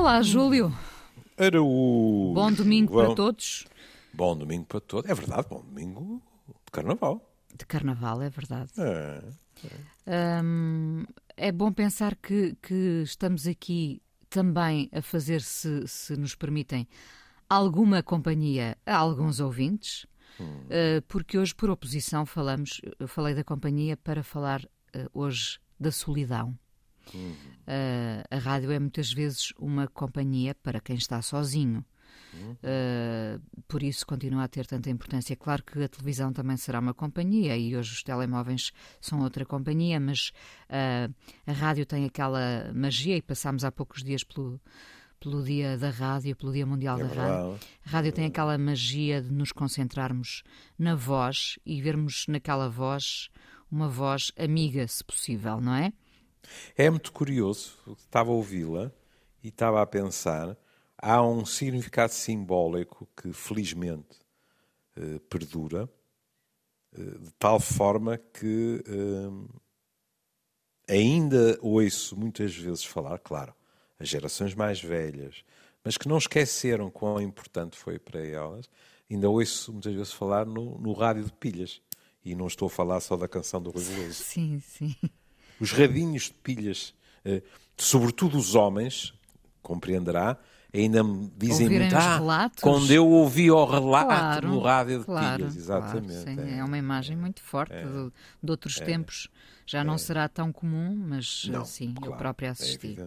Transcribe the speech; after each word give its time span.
Olá, 0.00 0.22
Júlio. 0.22 0.74
Era 1.36 1.62
o. 1.62 2.32
Bom 2.34 2.50
domingo 2.50 2.94
Bom... 2.94 3.04
para 3.04 3.14
todos. 3.14 3.66
Bom 4.14 4.34
domingo 4.34 4.64
para 4.64 4.80
todos. 4.80 5.10
É 5.10 5.14
verdade, 5.14 5.46
bom 5.50 5.60
domingo 5.60 6.22
de 6.48 6.72
carnaval. 6.72 7.30
De 7.54 7.66
carnaval, 7.66 8.22
é 8.22 8.30
verdade. 8.30 8.72
É, 8.78 9.22
é. 10.06 10.40
Hum, 10.42 11.04
é 11.36 11.52
bom 11.52 11.70
pensar 11.70 12.16
que, 12.16 12.56
que 12.62 13.02
estamos 13.04 13.46
aqui 13.46 14.00
também 14.30 14.88
a 14.90 15.02
fazer, 15.02 15.42
se, 15.42 15.86
se 15.86 16.16
nos 16.16 16.34
permitem, 16.34 16.88
alguma 17.46 18.02
companhia 18.02 18.78
a 18.86 18.96
alguns 18.96 19.38
ouvintes, 19.38 20.06
hum. 20.40 20.44
uh, 20.46 21.02
porque 21.08 21.36
hoje, 21.36 21.54
por 21.54 21.68
oposição, 21.68 22.24
falamos, 22.24 22.80
eu 22.98 23.06
falei 23.06 23.34
da 23.34 23.44
companhia 23.44 23.98
para 23.98 24.22
falar 24.22 24.64
uh, 24.64 25.10
hoje 25.12 25.58
da 25.78 25.92
solidão. 25.92 26.58
Uhum. 27.14 27.32
Uh, 27.66 28.24
a 28.30 28.38
rádio 28.38 28.70
é 28.70 28.78
muitas 28.78 29.12
vezes 29.12 29.52
uma 29.58 29.86
companhia 29.88 30.54
para 30.54 30.80
quem 30.80 30.96
está 30.96 31.20
sozinho. 31.22 31.84
Uhum. 32.32 32.52
Uh, 32.52 33.62
por 33.66 33.82
isso 33.82 34.06
continua 34.06 34.44
a 34.44 34.48
ter 34.48 34.66
tanta 34.66 34.90
importância. 34.90 35.34
Claro 35.36 35.62
que 35.64 35.82
a 35.82 35.88
televisão 35.88 36.32
também 36.32 36.56
será 36.56 36.78
uma 36.78 36.94
companhia 36.94 37.56
e 37.56 37.76
hoje 37.76 37.92
os 37.92 38.02
telemóveis 38.02 38.72
são 39.00 39.20
outra 39.20 39.44
companhia, 39.44 39.98
mas 39.98 40.32
uh, 40.68 41.12
a 41.46 41.52
rádio 41.52 41.84
tem 41.86 42.04
aquela 42.04 42.72
magia 42.74 43.16
e 43.16 43.22
passámos 43.22 43.64
há 43.64 43.72
poucos 43.72 44.02
dias 44.02 44.22
pelo, 44.22 44.60
pelo 45.18 45.42
Dia 45.42 45.76
da 45.76 45.90
Rádio, 45.90 46.36
pelo 46.36 46.52
Dia 46.52 46.66
Mundial 46.66 47.00
é 47.00 47.04
da. 47.04 47.14
Rádio. 47.14 47.58
A 47.84 47.90
rádio 47.90 48.12
tem 48.12 48.26
aquela 48.26 48.56
magia 48.56 49.20
de 49.20 49.32
nos 49.32 49.52
concentrarmos 49.52 50.42
na 50.78 50.94
voz 50.94 51.58
e 51.66 51.80
vermos 51.82 52.26
naquela 52.28 52.68
voz 52.68 53.28
uma 53.70 53.88
voz 53.88 54.32
amiga, 54.36 54.86
se 54.88 55.04
possível, 55.04 55.60
não 55.60 55.74
é? 55.74 55.92
É 56.76 56.88
muito 56.88 57.12
curioso, 57.12 57.76
estava 57.98 58.30
a 58.30 58.34
ouvi-la 58.34 58.92
e 59.42 59.48
estava 59.48 59.80
a 59.80 59.86
pensar, 59.86 60.56
há 60.96 61.22
um 61.22 61.44
significado 61.44 62.12
simbólico 62.12 63.08
que 63.16 63.32
felizmente 63.32 64.18
eh, 64.96 65.18
perdura, 65.28 65.88
eh, 66.92 67.18
de 67.18 67.32
tal 67.38 67.60
forma 67.60 68.18
que 68.18 68.82
eh, 68.86 69.30
ainda 70.88 71.58
ouço 71.62 72.16
muitas 72.16 72.54
vezes 72.54 72.84
falar, 72.84 73.18
claro, 73.18 73.54
as 73.98 74.08
gerações 74.08 74.54
mais 74.54 74.80
velhas, 74.82 75.44
mas 75.84 75.96
que 75.96 76.08
não 76.08 76.18
esqueceram 76.18 76.90
quão 76.90 77.20
importante 77.20 77.76
foi 77.76 77.98
para 77.98 78.24
elas, 78.24 78.68
ainda 79.10 79.28
ouço 79.28 79.72
muitas 79.72 79.94
vezes 79.94 80.12
falar 80.12 80.44
no, 80.44 80.78
no 80.78 80.92
rádio 80.92 81.24
de 81.24 81.32
pilhas. 81.32 81.80
E 82.22 82.34
não 82.34 82.48
estou 82.48 82.66
a 82.66 82.70
falar 82.70 83.00
só 83.00 83.16
da 83.16 83.26
canção 83.26 83.62
do 83.62 83.70
Rui 83.70 83.82
Veloso. 83.82 84.12
Sim, 84.12 84.60
sim 84.60 84.94
os 85.60 85.72
radinhos 85.72 86.24
de 86.24 86.34
pilhas, 86.34 86.94
eh, 87.24 87.42
sobretudo 87.76 88.38
os 88.38 88.54
homens, 88.54 89.12
compreenderá, 89.62 90.38
ainda 90.72 91.02
me 91.02 91.30
dizem 91.36 91.68
muito, 91.68 91.94
ah, 91.96 92.50
quando 92.60 92.90
eu 92.90 93.06
ouvi 93.06 93.50
o 93.50 93.64
relato 93.64 94.06
claro, 94.06 94.48
no 94.48 94.60
rádio 94.60 95.00
de 95.00 95.04
claro, 95.04 95.36
pilhas, 95.36 95.56
exatamente. 95.56 96.24
Claro, 96.24 96.48
é. 96.48 96.58
é. 96.58 96.64
uma 96.64 96.78
imagem 96.78 97.16
muito 97.16 97.42
forte 97.42 97.74
é, 97.74 97.84
de, 97.84 98.12
de, 98.42 98.50
outros 98.50 98.80
é, 98.80 98.84
tempos. 98.84 99.28
Já 99.66 99.84
não 99.84 99.94
é. 99.94 99.98
será 99.98 100.28
tão 100.28 100.52
comum, 100.52 100.96
mas 100.96 101.44
não, 101.46 101.64
sim, 101.64 101.94
claro, 101.94 102.12
eu 102.12 102.16
próprio 102.16 102.46
é 102.46 102.50
assisti. 102.50 102.98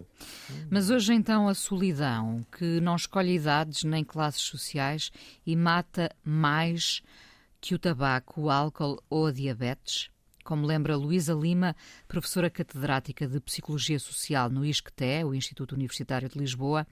mas 0.70 0.88
hoje 0.88 1.12
então 1.12 1.46
a 1.46 1.54
solidão, 1.54 2.44
que 2.56 2.80
não 2.80 2.96
escolhe 2.96 3.34
idades 3.34 3.84
nem 3.84 4.02
classes 4.02 4.40
sociais 4.40 5.10
e 5.46 5.54
mata 5.54 6.10
mais 6.24 7.02
que 7.60 7.74
o 7.74 7.78
tabaco, 7.78 8.42
o 8.42 8.50
álcool 8.50 9.02
ou 9.10 9.26
a 9.26 9.32
diabetes, 9.32 10.10
como 10.44 10.66
lembra 10.66 10.96
Luísa 10.96 11.32
Lima, 11.32 11.74
professora 12.06 12.50
catedrática 12.50 13.26
de 13.26 13.40
Psicologia 13.40 13.98
Social 13.98 14.50
no 14.50 14.64
ISCTE, 14.64 15.24
o 15.24 15.34
Instituto 15.34 15.74
Universitário 15.74 16.28
de 16.28 16.38
Lisboa, 16.38 16.86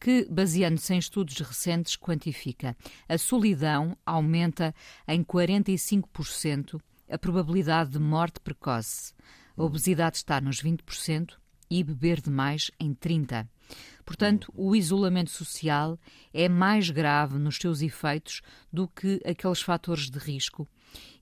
que, 0.00 0.26
baseando-se 0.30 0.94
em 0.94 0.98
estudos 0.98 1.38
recentes, 1.38 1.96
quantifica 1.96 2.76
a 3.08 3.18
solidão 3.18 3.96
aumenta 4.04 4.74
em 5.06 5.22
45% 5.22 6.80
a 7.08 7.18
probabilidade 7.18 7.90
de 7.90 7.98
morte 7.98 8.40
precoce. 8.40 9.14
A 9.56 9.62
obesidade 9.62 10.16
está 10.16 10.40
nos 10.40 10.62
20% 10.62 11.34
e 11.70 11.84
beber 11.84 12.20
demais 12.20 12.70
em 12.80 12.94
30%. 12.94 13.46
Portanto, 14.04 14.52
o 14.54 14.76
isolamento 14.76 15.30
social 15.30 15.98
é 16.32 16.48
mais 16.48 16.90
grave 16.90 17.38
nos 17.38 17.56
seus 17.56 17.82
efeitos 17.82 18.40
do 18.72 18.86
que 18.86 19.20
aqueles 19.24 19.60
fatores 19.60 20.08
de 20.08 20.18
risco 20.18 20.68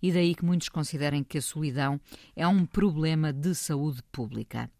e 0.02 0.12
daí 0.12 0.34
que 0.34 0.44
muitos 0.44 0.68
considerem 0.68 1.22
que 1.22 1.38
a 1.38 1.42
solidão 1.42 2.00
é 2.34 2.46
um 2.46 2.66
problema 2.66 3.32
de 3.32 3.54
saúde 3.54 4.02
pública. 4.12 4.70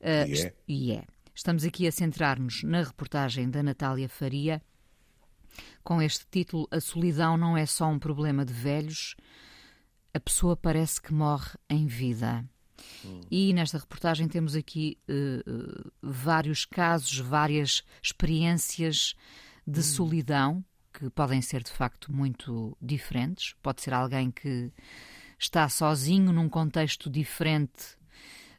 Uh, 0.00 0.28
e, 0.28 0.40
é. 0.40 0.54
e 0.68 0.92
é. 0.92 1.04
Estamos 1.34 1.64
aqui 1.64 1.86
a 1.86 1.92
centrar-nos 1.92 2.62
na 2.64 2.82
reportagem 2.82 3.48
da 3.48 3.62
Natália 3.62 4.08
Faria, 4.08 4.60
com 5.84 6.02
este 6.02 6.26
título: 6.30 6.66
A 6.70 6.80
solidão 6.80 7.36
não 7.36 7.56
é 7.56 7.64
só 7.64 7.86
um 7.88 7.98
problema 7.98 8.44
de 8.44 8.52
velhos, 8.52 9.14
a 10.12 10.20
pessoa 10.20 10.56
parece 10.56 11.00
que 11.00 11.12
morre 11.12 11.56
em 11.68 11.86
vida. 11.86 12.44
Hum. 13.04 13.20
E 13.30 13.52
nesta 13.52 13.78
reportagem 13.78 14.28
temos 14.28 14.54
aqui 14.54 14.98
uh, 15.08 15.90
vários 16.02 16.64
casos, 16.64 17.18
várias 17.18 17.82
experiências 18.02 19.14
de 19.66 19.80
hum. 19.80 19.82
solidão 19.82 20.64
que 20.92 21.10
podem 21.10 21.40
ser 21.40 21.62
de 21.62 21.70
facto 21.70 22.12
muito 22.12 22.76
diferentes. 22.80 23.54
Pode 23.62 23.82
ser 23.82 23.94
alguém 23.94 24.30
que 24.30 24.72
está 25.38 25.68
sozinho 25.68 26.32
num 26.32 26.48
contexto 26.48 27.08
diferente, 27.08 27.96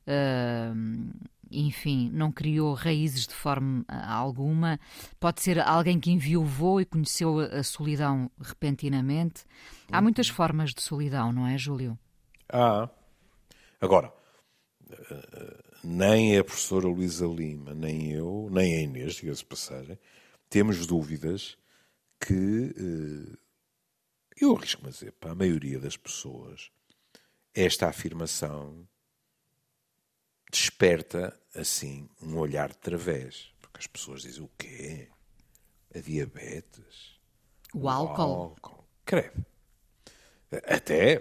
uh, 0.07 1.29
enfim, 1.51 2.09
não 2.13 2.31
criou 2.31 2.73
raízes 2.73 3.28
de 3.28 3.34
forma 3.34 3.84
alguma. 3.88 4.79
Pode 5.19 5.41
ser 5.41 5.59
alguém 5.59 6.00
que 6.00 6.12
enviou 6.12 6.79
e 6.79 6.85
conheceu 6.85 7.39
a 7.39 7.63
solidão 7.63 8.29
repentinamente. 8.39 9.44
Há 9.91 10.01
muitas 10.01 10.29
formas 10.29 10.73
de 10.73 10.81
solidão, 10.81 11.34
não 11.34 11.47
é, 11.47 11.57
Júlio? 11.57 11.97
Há. 12.51 12.89
Agora, 13.81 14.13
nem 15.84 16.38
a 16.38 16.44
professora 16.44 16.88
Luísa 16.88 17.25
Lima, 17.25 17.73
nem 17.73 18.12
eu, 18.12 18.47
nem 18.51 18.75
a 18.75 18.81
Inês, 18.81 19.16
diga-se 19.16 19.45
passagem, 19.45 19.97
temos 20.50 20.85
dúvidas 20.85 21.57
que 22.19 22.74
eh, 22.78 23.38
eu 24.40 24.56
arrisco-me 24.56 24.90
a 24.90 24.91
dizer, 24.91 25.12
para 25.13 25.31
a 25.31 25.35
maioria 25.35 25.80
das 25.80 25.97
pessoas, 25.97 26.72
esta 27.53 27.88
afirmação 27.88 28.88
desperta, 30.52 31.38
assim, 31.53 32.09
um 32.22 32.38
olhar 32.38 32.69
de 32.69 32.78
través. 32.78 33.52
Porque 33.59 33.80
as 33.80 33.88
pessoas 33.88 34.22
dizem 34.22 34.44
o 34.44 34.50
quê? 34.57 35.09
A 35.94 36.00
diabetes? 36.00 37.19
O, 37.74 37.81
o 37.81 37.90
álcool? 37.90 38.22
álcool. 38.22 38.88
Credo. 39.06 39.46
Até 40.66 41.19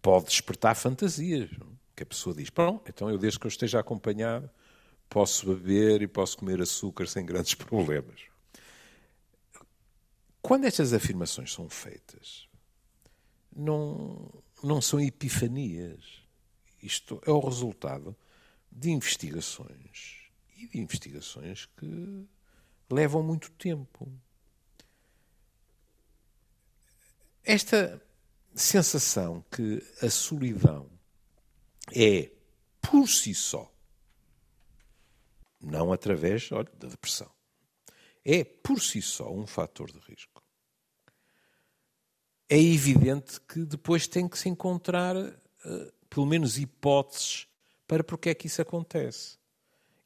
pode 0.00 0.26
despertar 0.26 0.74
fantasias. 0.74 1.50
Que 1.96 2.04
a 2.04 2.06
pessoa 2.06 2.34
diz, 2.34 2.48
pronto, 2.48 2.88
então 2.88 3.10
eu 3.10 3.18
desde 3.18 3.40
que 3.40 3.46
eu 3.46 3.50
esteja 3.50 3.80
acompanhado 3.80 4.48
posso 5.08 5.52
beber 5.52 6.02
e 6.02 6.06
posso 6.06 6.38
comer 6.38 6.60
açúcar 6.60 7.06
sem 7.06 7.24
grandes 7.24 7.54
problemas. 7.56 8.20
Quando 10.48 10.64
estas 10.64 10.94
afirmações 10.94 11.52
são 11.52 11.68
feitas, 11.68 12.48
não, 13.54 14.32
não 14.64 14.80
são 14.80 14.98
epifanias. 14.98 16.22
Isto 16.82 17.20
é 17.26 17.30
o 17.30 17.38
resultado 17.38 18.16
de 18.72 18.88
investigações 18.88 20.30
e 20.56 20.66
de 20.66 20.80
investigações 20.80 21.66
que 21.76 22.26
levam 22.90 23.22
muito 23.22 23.50
tempo. 23.50 24.10
Esta 27.44 28.02
sensação 28.54 29.44
que 29.50 29.86
a 30.00 30.08
solidão 30.08 30.88
é 31.94 32.32
por 32.80 33.06
si 33.06 33.34
só, 33.34 33.70
não 35.60 35.92
através 35.92 36.50
olha, 36.52 36.72
da 36.78 36.88
depressão, 36.88 37.30
é 38.24 38.44
por 38.44 38.80
si 38.80 39.02
só 39.02 39.30
um 39.30 39.46
fator 39.46 39.92
de 39.92 39.98
risco. 39.98 40.37
É 42.48 42.58
evidente 42.58 43.40
que 43.42 43.64
depois 43.64 44.06
tem 44.06 44.26
que 44.26 44.38
se 44.38 44.48
encontrar, 44.48 45.16
uh, 45.16 45.92
pelo 46.08 46.26
menos, 46.26 46.58
hipóteses 46.58 47.46
para 47.86 48.02
porque 48.02 48.30
é 48.30 48.34
que 48.34 48.46
isso 48.46 48.62
acontece. 48.62 49.38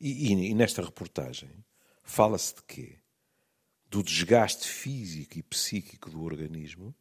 E, 0.00 0.32
e, 0.32 0.50
e 0.50 0.54
nesta 0.54 0.82
reportagem 0.82 1.50
fala-se 2.02 2.56
de 2.56 2.62
quê? 2.62 2.98
Do 3.88 4.02
desgaste 4.02 4.66
físico 4.66 5.38
e 5.38 5.42
psíquico 5.42 6.10
do 6.10 6.22
organismo, 6.22 6.94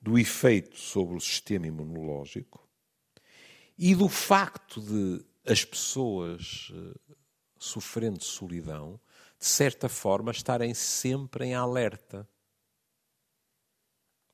do 0.00 0.18
efeito 0.18 0.78
sobre 0.78 1.16
o 1.16 1.20
sistema 1.20 1.66
imunológico 1.66 2.66
e 3.78 3.94
do 3.94 4.08
facto 4.08 4.80
de 4.80 5.24
as 5.44 5.64
pessoas 5.64 6.70
uh, 6.70 7.16
sofrendo 7.58 8.18
de 8.18 8.24
solidão 8.24 9.00
de 9.40 9.46
certa 9.46 9.88
forma, 9.88 10.30
estarem 10.30 10.74
sempre 10.74 11.46
em 11.46 11.54
alerta. 11.54 12.28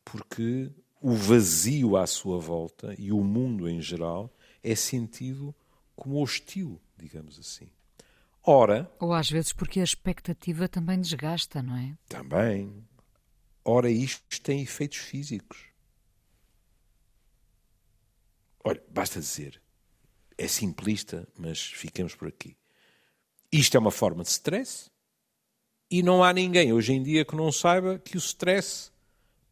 Porque 0.06 0.72
o 1.02 1.12
vazio 1.12 1.96
à 1.96 2.06
sua 2.06 2.38
volta 2.38 2.94
e 2.96 3.10
o 3.10 3.22
mundo 3.22 3.68
em 3.68 3.82
geral 3.82 4.32
é 4.62 4.74
sentido 4.74 5.54
como 5.96 6.22
hostil, 6.22 6.80
digamos 6.96 7.38
assim. 7.38 7.68
Ora. 8.42 8.88
Ou 9.00 9.12
às 9.12 9.28
vezes 9.28 9.52
porque 9.52 9.80
a 9.80 9.84
expectativa 9.84 10.68
também 10.68 11.00
desgasta, 11.00 11.60
não 11.60 11.76
é? 11.76 11.98
Também. 12.08 12.86
Ora, 13.64 13.90
isto 13.90 14.40
tem 14.40 14.62
efeitos 14.62 14.98
físicos. 14.98 15.58
Olha, 18.62 18.80
basta 18.88 19.18
dizer, 19.18 19.60
é 20.38 20.46
simplista, 20.46 21.26
mas 21.36 21.60
fiquemos 21.60 22.14
por 22.14 22.28
aqui. 22.28 22.56
Isto 23.50 23.76
é 23.76 23.80
uma 23.80 23.90
forma 23.90 24.22
de 24.22 24.30
stress 24.30 24.88
e 25.90 26.00
não 26.02 26.22
há 26.22 26.32
ninguém 26.32 26.72
hoje 26.72 26.92
em 26.92 27.02
dia 27.02 27.24
que 27.24 27.34
não 27.34 27.50
saiba 27.50 27.98
que 27.98 28.16
o 28.16 28.18
stress 28.18 28.92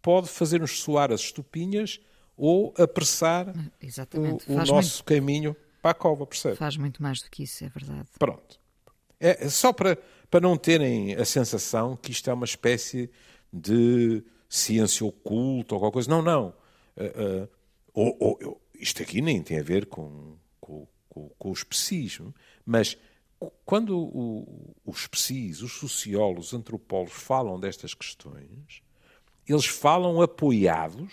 pode 0.04 0.28
fazer-nos 0.28 0.82
soar 0.82 1.10
as 1.10 1.22
estupinhas 1.22 1.98
ou 2.36 2.74
apressar 2.76 3.54
Exatamente. 3.80 4.44
o, 4.46 4.52
o 4.52 4.56
nosso 4.56 4.98
muito... 4.98 5.04
caminho 5.04 5.56
para 5.80 5.92
a 5.92 5.94
cova, 5.94 6.26
percebe? 6.26 6.56
Faz 6.56 6.76
muito 6.76 7.02
mais 7.02 7.22
do 7.22 7.30
que 7.30 7.44
isso, 7.44 7.64
é 7.64 7.70
verdade. 7.70 8.06
Pronto. 8.18 8.60
É, 9.18 9.46
é 9.46 9.48
só 9.48 9.72
para, 9.72 9.96
para 10.30 10.40
não 10.40 10.58
terem 10.58 11.14
a 11.14 11.24
sensação 11.24 11.96
que 11.96 12.12
isto 12.12 12.28
é 12.28 12.34
uma 12.34 12.44
espécie 12.44 13.10
de 13.50 14.22
ciência 14.46 15.06
oculta 15.06 15.74
ou 15.74 15.80
qualquer 15.80 15.94
coisa. 15.94 16.10
Não, 16.10 16.20
não. 16.20 16.54
Uh, 16.98 17.44
uh, 17.44 17.48
ou, 17.94 18.16
ou, 18.20 18.60
isto 18.74 19.02
aqui 19.02 19.22
nem 19.22 19.42
tem 19.42 19.58
a 19.58 19.62
ver 19.62 19.86
com, 19.86 20.36
com, 20.60 20.86
com, 21.08 21.30
com 21.38 21.48
o 21.48 21.52
especismo, 21.52 22.34
mas 22.66 22.98
quando 23.64 23.98
o, 23.98 24.74
os 24.84 25.06
psis, 25.06 25.62
os 25.62 25.72
sociólogos, 25.72 26.48
os 26.48 26.54
antropólogos 26.54 27.14
falam 27.14 27.58
destas 27.58 27.94
questões, 27.94 28.82
eles 29.52 29.66
falam 29.66 30.22
apoiados 30.22 31.12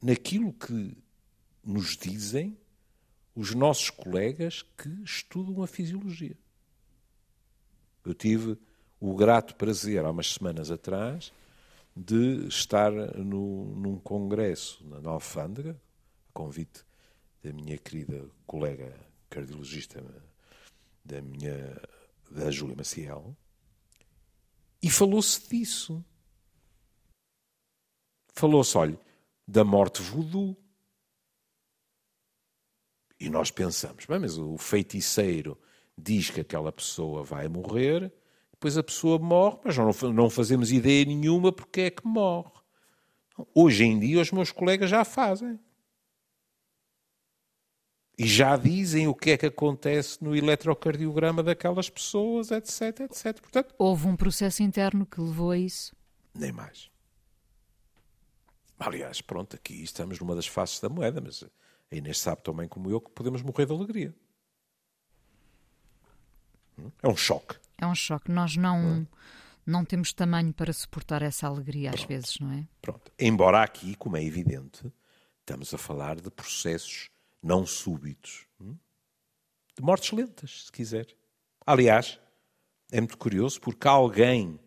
naquilo 0.00 0.52
que 0.52 0.96
nos 1.64 1.96
dizem 1.96 2.56
os 3.34 3.54
nossos 3.54 3.88
colegas 3.88 4.62
que 4.76 4.88
estudam 5.02 5.62
a 5.62 5.66
fisiologia. 5.66 6.36
Eu 8.04 8.14
tive 8.14 8.58
o 9.00 9.14
grato 9.14 9.54
prazer, 9.54 10.04
há 10.04 10.10
umas 10.10 10.34
semanas 10.34 10.70
atrás, 10.70 11.32
de 11.96 12.46
estar 12.46 12.90
no, 12.92 13.64
num 13.76 13.98
congresso 13.98 14.84
na 14.84 15.10
Alfândega, 15.10 15.80
a 16.28 16.32
convite 16.32 16.84
da 17.42 17.52
minha 17.52 17.78
querida 17.78 18.24
colega 18.46 18.94
cardiologista, 19.28 20.04
da 21.04 21.20
minha 21.20 21.80
da 22.30 22.50
Júlia 22.50 22.76
Maciel, 22.76 23.36
e 24.82 24.90
falou-se 24.90 25.48
disso. 25.48 26.04
Falou-se, 28.32 28.76
olha, 28.76 28.98
da 29.46 29.64
morte 29.64 30.02
voodoo. 30.02 30.56
E 33.20 33.30
nós 33.30 33.50
pensamos, 33.50 34.06
bem, 34.06 34.18
mas 34.18 34.36
o 34.36 34.58
feiticeiro 34.58 35.58
diz 35.96 36.30
que 36.30 36.40
aquela 36.40 36.72
pessoa 36.72 37.22
vai 37.22 37.46
morrer 37.48 38.12
depois 38.62 38.78
a 38.78 38.82
pessoa 38.82 39.18
morre, 39.18 39.58
mas 39.64 39.76
não, 39.76 39.90
não 40.12 40.30
fazemos 40.30 40.70
ideia 40.70 41.04
nenhuma 41.04 41.50
porque 41.50 41.80
é 41.80 41.90
que 41.90 42.06
morre. 42.06 42.52
Hoje 43.52 43.82
em 43.82 43.98
dia 43.98 44.20
os 44.20 44.30
meus 44.30 44.52
colegas 44.52 44.88
já 44.88 45.04
fazem. 45.04 45.58
E 48.16 48.24
já 48.24 48.56
dizem 48.56 49.08
o 49.08 49.14
que 49.16 49.32
é 49.32 49.36
que 49.36 49.46
acontece 49.46 50.22
no 50.22 50.36
eletrocardiograma 50.36 51.42
daquelas 51.42 51.90
pessoas, 51.90 52.52
etc, 52.52 53.00
etc. 53.00 53.40
Portanto, 53.40 53.74
Houve 53.76 54.06
um 54.06 54.14
processo 54.14 54.62
interno 54.62 55.04
que 55.04 55.20
levou 55.20 55.50
a 55.50 55.58
isso? 55.58 55.96
Nem 56.32 56.52
mais. 56.52 56.88
Aliás, 58.84 59.20
pronto, 59.20 59.54
aqui 59.54 59.82
estamos 59.82 60.18
numa 60.18 60.34
das 60.34 60.46
faces 60.46 60.80
da 60.80 60.88
moeda, 60.88 61.20
mas 61.20 61.44
a 61.44 61.94
Inês 61.94 62.18
sabe 62.18 62.42
também 62.42 62.68
como 62.68 62.90
eu 62.90 63.00
que 63.00 63.10
podemos 63.10 63.40
morrer 63.40 63.66
de 63.66 63.72
alegria. 63.72 64.14
Hum? 66.76 66.90
É 67.00 67.08
um 67.08 67.16
choque. 67.16 67.56
É 67.78 67.86
um 67.86 67.94
choque. 67.94 68.30
Nós 68.30 68.56
não, 68.56 69.06
não 69.64 69.84
temos 69.84 70.12
tamanho 70.12 70.52
para 70.52 70.72
suportar 70.72 71.22
essa 71.22 71.46
alegria 71.46 71.90
às 71.90 72.02
vezes, 72.02 72.40
não 72.40 72.50
é? 72.52 72.66
Pronto. 72.80 73.12
Embora 73.18 73.62
aqui, 73.62 73.94
como 73.94 74.16
é 74.16 74.24
evidente, 74.24 74.92
estamos 75.40 75.72
a 75.72 75.78
falar 75.78 76.20
de 76.20 76.30
processos 76.30 77.08
não 77.40 77.64
súbitos. 77.64 78.46
Hum? 78.60 78.76
De 79.76 79.82
mortes 79.82 80.10
lentas, 80.10 80.64
se 80.64 80.72
quiser. 80.72 81.06
Aliás, 81.64 82.18
é 82.90 83.00
muito 83.00 83.16
curioso 83.16 83.60
porque 83.60 83.86
alguém 83.86 84.58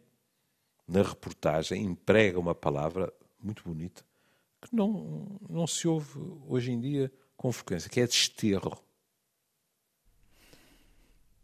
na 0.88 1.02
reportagem 1.02 1.84
emprega 1.84 2.40
uma 2.40 2.56
palavra 2.56 3.12
muito 3.46 3.64
bonita 3.64 4.04
que 4.66 4.76
não, 4.76 5.40
não 5.50 5.68
se 5.68 5.88
ouve 5.88 6.20
hoje 6.48 6.72
em 6.72 6.80
dia 6.80 7.12
com 7.38 7.52
frequência, 7.52 7.90
que 7.90 8.00
é 8.00 8.08
desterro. 8.08 8.82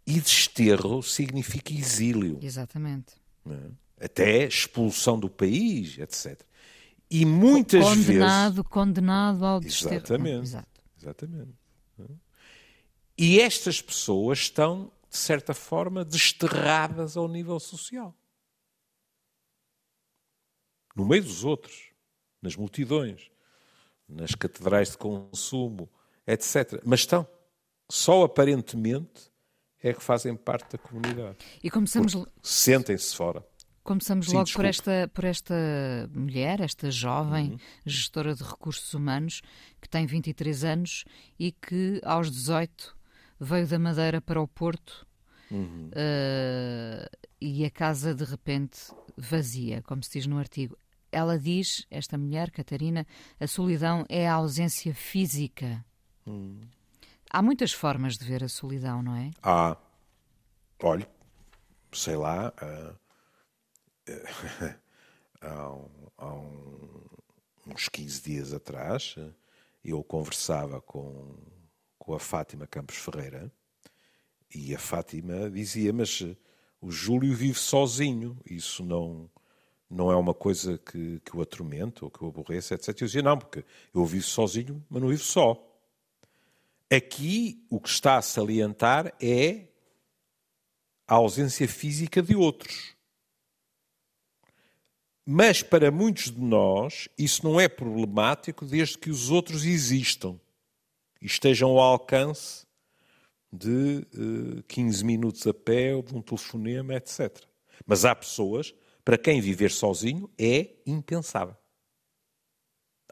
E 0.06 0.19
desterro 0.19 1.03
significa 1.03 1.74
exílio. 1.74 2.39
Exatamente. 2.42 3.13
É? 3.48 4.06
Até 4.06 4.45
expulsão 4.45 5.19
do 5.19 5.30
país, 5.30 5.98
etc. 6.00 6.42
E 7.09 7.25
muitas 7.25 7.83
condenado, 7.83 7.95
vezes. 7.95 8.07
Condenado, 8.07 8.63
condenado 8.63 9.45
ao 9.45 9.59
desterro. 9.59 9.95
Exatamente. 9.95 10.44
Exato. 10.44 10.81
Exatamente. 11.00 11.54
E 13.18 13.39
estas 13.39 13.81
pessoas 13.81 14.39
estão, 14.39 14.92
de 15.09 15.18
certa 15.18 15.54
forma, 15.54 16.04
desterradas 16.04 17.15
ao 17.15 17.27
nível 17.27 17.59
social. 17.59 18.15
No 20.95 21.06
meio 21.06 21.24
dos 21.24 21.44
outros, 21.44 21.90
nas 22.41 22.55
multidões, 22.55 23.29
nas 24.07 24.35
catedrais 24.35 24.91
de 24.91 24.97
consumo, 24.97 25.89
etc. 26.25 26.81
Mas 26.83 27.01
estão. 27.01 27.27
Só 27.89 28.23
aparentemente 28.23 29.31
é 29.83 29.93
que 29.93 30.01
fazem 30.01 30.35
parte 30.35 30.71
da 30.71 30.77
comunidade. 30.77 31.38
E 31.63 31.69
começamos. 31.69 32.15
Sentem-se 32.41 33.15
fora. 33.15 33.45
Começamos 33.83 34.27
Sim, 34.27 34.35
logo 34.35 34.51
por 34.53 34.63
esta, 34.63 35.09
por 35.11 35.23
esta 35.23 35.55
mulher, 36.13 36.61
esta 36.61 36.91
jovem 36.91 37.51
uhum. 37.51 37.57
gestora 37.83 38.35
de 38.35 38.44
recursos 38.44 38.94
humanos, 38.94 39.41
que 39.81 39.89
tem 39.89 40.05
23 40.05 40.63
anos 40.63 41.03
e 41.39 41.51
que 41.51 41.99
aos 42.03 42.29
18 42.29 42.95
veio 43.39 43.67
da 43.67 43.79
Madeira 43.79 44.21
para 44.21 44.39
o 44.39 44.47
Porto 44.47 45.07
uhum. 45.49 45.89
uh, 45.89 47.17
e 47.41 47.65
a 47.65 47.71
casa 47.71 48.13
de 48.13 48.23
repente 48.23 48.77
vazia, 49.17 49.81
como 49.81 50.03
se 50.03 50.11
diz 50.11 50.27
no 50.27 50.37
artigo. 50.37 50.77
Ela 51.11 51.37
diz, 51.37 51.85
esta 51.89 52.17
mulher, 52.17 52.51
Catarina, 52.51 53.05
a 53.39 53.47
solidão 53.47 54.05
é 54.07 54.27
a 54.27 54.33
ausência 54.33 54.93
física. 54.93 55.83
Uhum. 56.25 56.61
Há 57.30 57.41
muitas 57.41 57.71
formas 57.71 58.18
de 58.18 58.25
ver 58.25 58.44
a 58.44 58.49
solidão, 58.49 59.01
não 59.01 59.15
é? 59.15 59.31
Há. 59.41 59.77
Olhe, 60.81 61.07
sei 61.91 62.15
lá. 62.15 62.53
Uh, 62.61 64.11
uh, 64.11 64.75
há, 65.41 65.71
um, 65.71 65.89
há 66.18 66.33
um, 66.33 67.06
uns 67.68 67.89
15 67.89 68.21
dias 68.21 68.53
atrás, 68.53 69.15
eu 69.83 70.03
conversava 70.03 70.81
com, 70.81 71.35
com 71.97 72.13
a 72.13 72.19
Fátima 72.19 72.68
Campos 72.68 72.97
Ferreira 72.97 73.51
e 74.53 74.75
a 74.75 74.80
Fátima 74.80 75.49
dizia: 75.49 75.94
Mas 75.94 76.21
o 76.80 76.91
Júlio 76.91 77.35
vive 77.35 77.57
sozinho, 77.59 78.37
isso 78.45 78.83
não 78.83 79.30
não 79.92 80.10
é 80.10 80.16
uma 80.16 80.33
coisa 80.33 80.78
que, 80.78 81.19
que 81.19 81.36
o 81.36 81.42
atormenta 81.42 82.06
ou 82.06 82.10
que 82.10 82.24
o 82.24 82.28
aborreça, 82.28 82.76
etc. 82.76 82.90
Eu 82.90 83.07
dizia, 83.07 83.21
não, 83.21 83.38
porque 83.38 83.66
eu 83.94 84.06
vivo 84.06 84.24
sozinho, 84.24 84.83
mas 84.90 85.02
não 85.02 85.10
vivo 85.10 85.24
só. 85.24 85.62
Aqui 86.90 87.66
o 87.69 87.80
que 87.80 87.90
está 87.90 88.18
a 88.18 88.21
salientar 88.21 89.14
é 89.21 89.68
a 91.06 91.16
ausência 91.16 91.68
física 91.68 92.21
de 92.21 92.36
outros. 92.36 92.95
Mas 95.26 95.62
para 95.62 95.92
muitos 95.92 96.31
de 96.31 96.42
nós 96.42 97.07
isso 97.18 97.45
não 97.45 97.60
é 97.60 97.68
problemático 97.68 98.66
desde 98.66 98.98
que 98.98 99.10
os 99.10 99.30
outros 99.30 99.66
existam 99.66 100.40
e 101.21 101.26
estejam 101.26 101.69
ao 101.71 101.80
alcance 101.80 102.66
de 103.54 104.07
uh, 104.16 104.60
eh, 104.60 104.64
15 104.68 105.04
minutos 105.04 105.45
a 105.45 105.54
pé 105.54 105.94
ou 105.94 106.02
de 106.02 106.16
um 106.16 106.21
telefonema, 106.21 106.95
etc. 106.95 107.45
Mas 107.86 108.06
há 108.06 108.16
pessoas 108.16 108.74
para 109.03 109.17
quem 109.17 109.41
viver 109.41 109.71
sozinho 109.71 110.31
é 110.37 110.75
impensável. 110.85 111.55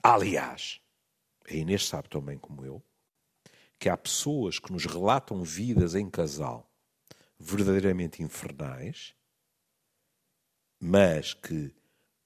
Aliás, 0.02 0.80
a 1.50 1.54
Inês 1.54 1.86
sabe 1.86 2.10
também 2.10 2.38
como 2.38 2.66
eu 2.66 2.84
que 3.80 3.88
há 3.88 3.96
pessoas 3.96 4.60
que 4.60 4.74
nos 4.74 4.86
relatam 4.86 5.42
vidas 5.42 5.96
em 5.96 6.10
casal 6.10 6.70
verdadeiramente 7.40 8.22
infernais, 8.22 9.16
mas 10.78 11.34
que, 11.34 11.74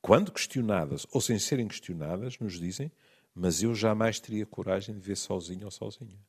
quando 0.02 0.32
questionadas 0.32 1.06
ou 1.12 1.22
sem 1.22 1.38
serem 1.38 1.68
questionadas, 1.68 2.40
nos 2.40 2.60
dizem: 2.60 2.92
Mas 3.36 3.62
eu 3.62 3.76
jamais 3.76 4.20
teria 4.20 4.46
coragem 4.46 4.96
de 4.96 5.02
ver 5.02 5.16
sozinho 5.16 5.66
ou 5.66 5.72
sozinha. 5.72 6.20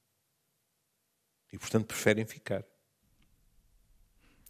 E, 1.51 1.59
portanto, 1.59 1.87
preferem 1.87 2.27
ficar. 2.27 2.65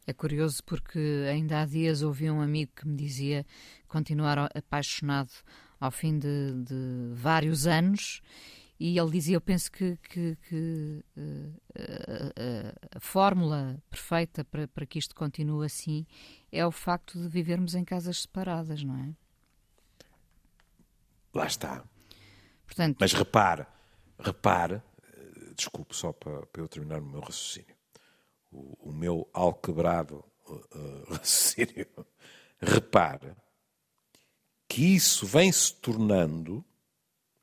É 0.06 0.12
curioso 0.12 0.62
porque 0.64 1.26
ainda 1.30 1.62
há 1.62 1.66
dias 1.66 2.02
ouvi 2.02 2.30
um 2.30 2.40
amigo 2.40 2.73
que 2.76 2.87
me 2.87 2.96
dizia 2.96 3.46
continuar 3.88 4.38
apaixonado 4.54 5.32
ao 5.80 5.90
fim 5.90 6.18
de, 6.18 6.52
de 6.64 7.12
vários 7.14 7.66
anos 7.66 8.20
E 8.78 8.99
ele 8.99 9.11
dizia: 9.11 9.37
Eu 9.37 9.40
penso 9.40 9.70
que, 9.70 9.96
que, 9.96 10.37
que 10.49 11.04
uh, 11.16 11.61
a, 11.75 12.96
a, 12.96 13.00
fórmula 13.00 13.82
perfeita 13.88 14.44
para, 14.44 14.66
para 14.68 14.84
que 14.84 14.99
isto 14.99 15.14
continue 15.14 15.64
assim 15.64 16.06
é 16.50 16.66
o 16.66 16.73
facto 16.73 17.18
de 17.18 17.28
vivermos 17.28 17.75
em 17.75 17.84
casas 17.84 18.23
separadas, 18.23 18.82
não 18.82 18.96
é? 18.96 19.14
Lá 21.32 21.46
está. 21.46 21.84
Portanto, 22.66 22.96
Mas 23.00 23.12
repare, 23.12 23.66
repare, 24.18 24.75
eh, 24.75 25.52
desculpe 25.56 25.94
só 25.94 26.12
para, 26.12 26.46
para 26.46 26.62
eu 26.62 26.68
terminar 26.68 27.00
o 27.00 27.06
meu 27.06 27.20
raciocínio, 27.20 27.74
o, 28.54 28.92
meu 28.92 29.28
alquebrado 29.32 30.25
uh, 30.46 31.12
raciocínio, 31.12 31.88
repare 32.61 33.34
que 34.68 34.94
isso 34.94 35.26
vem 35.26 35.52
se 35.52 35.75
tornando 35.75 36.64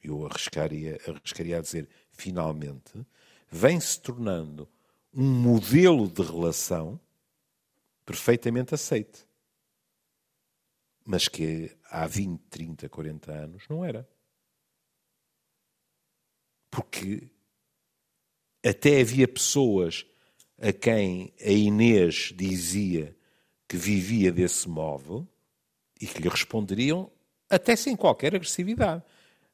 eu 0.03 0.25
arriscaria, 0.25 0.99
arriscaria 1.07 1.57
a 1.57 1.61
dizer 1.61 1.87
finalmente, 2.11 3.05
vem 3.49 3.79
se 3.79 3.99
tornando 3.99 4.67
um 5.13 5.27
modelo 5.27 6.07
de 6.07 6.21
relação 6.21 6.99
perfeitamente 8.05 8.73
aceite. 8.73 9.27
Mas 11.05 11.27
que 11.27 11.75
há 11.89 12.07
20, 12.07 12.39
30, 12.49 12.89
40 12.89 13.31
anos 13.31 13.63
não 13.67 13.83
era. 13.83 14.07
Porque 16.69 17.29
até 18.63 19.01
havia 19.01 19.27
pessoas 19.27 20.05
a 20.61 20.71
quem 20.71 21.33
a 21.41 21.49
Inês 21.49 22.31
dizia 22.35 23.15
que 23.67 23.75
vivia 23.75 24.31
desse 24.31 24.69
modo 24.69 25.27
e 25.99 26.05
que 26.05 26.21
lhe 26.21 26.29
responderiam 26.29 27.11
até 27.49 27.75
sem 27.75 27.95
qualquer 27.95 28.35
agressividade 28.35 29.03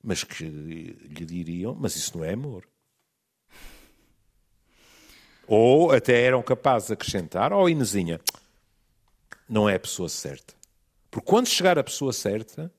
mas 0.07 0.23
que 0.23 0.45
lhe 0.45 1.25
diriam: 1.25 1.75
Mas 1.75 1.97
isso 1.97 2.17
não 2.17 2.23
é 2.23 2.31
amor. 2.31 2.67
Ou 5.45 5.91
até 5.91 6.21
eram 6.23 6.41
capazes 6.41 6.87
de 6.87 6.93
acrescentar: 6.93 7.51
Oh, 7.51 7.67
Inesinha, 7.67 8.21
não 9.49 9.67
é 9.67 9.75
a 9.75 9.79
pessoa 9.79 10.07
certa. 10.07 10.53
Porque 11.11 11.29
quando 11.29 11.47
chegar 11.47 11.77
a 11.77 11.83
pessoa 11.83 12.13
certa, 12.13 12.71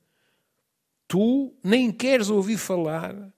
tu 1.07 1.53
nem 1.63 1.91
queres 1.91 2.29
ouvir 2.29 2.57
falar 2.57 3.31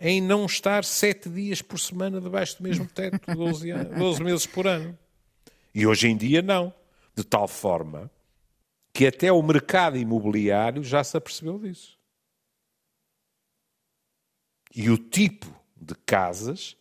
em 0.00 0.20
não 0.20 0.46
estar 0.46 0.82
sete 0.82 1.28
dias 1.28 1.60
por 1.60 1.78
semana 1.78 2.20
debaixo 2.20 2.56
do 2.56 2.62
mesmo 2.62 2.86
teto, 2.86 3.20
12, 3.34 3.70
anos, 3.70 3.98
12 3.98 4.24
meses 4.24 4.46
por 4.46 4.66
ano. 4.66 4.98
E 5.74 5.86
hoje 5.86 6.08
em 6.08 6.16
dia 6.16 6.40
não. 6.40 6.72
De 7.14 7.22
tal 7.22 7.46
forma 7.46 8.10
que 8.94 9.06
até 9.06 9.30
o 9.30 9.42
mercado 9.42 9.98
imobiliário 9.98 10.82
já 10.82 11.04
se 11.04 11.16
apercebeu 11.16 11.58
disso. 11.58 11.98
E 14.74 14.88
o 14.88 14.96
tipo 14.96 15.54
de 15.76 15.94
casas 15.94 16.76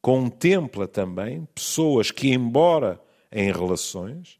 contempla 0.00 0.86
também 0.86 1.46
pessoas 1.54 2.10
que, 2.10 2.28
embora 2.28 3.00
em 3.30 3.50
relações, 3.50 4.38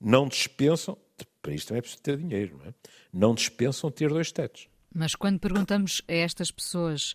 não 0.00 0.28
dispensam, 0.28 0.98
para 1.40 1.54
isto 1.54 1.68
também 1.68 1.78
é 1.78 1.82
preciso 1.82 2.02
ter 2.02 2.18
dinheiro, 2.18 2.58
não 2.58 2.66
é? 2.66 2.74
Não 3.12 3.34
dispensam 3.34 3.90
ter 3.90 4.08
dois 4.10 4.30
tetos. 4.30 4.68
Mas 4.94 5.14
quando 5.14 5.40
perguntamos 5.40 6.02
a 6.06 6.12
estas 6.12 6.50
pessoas 6.50 7.14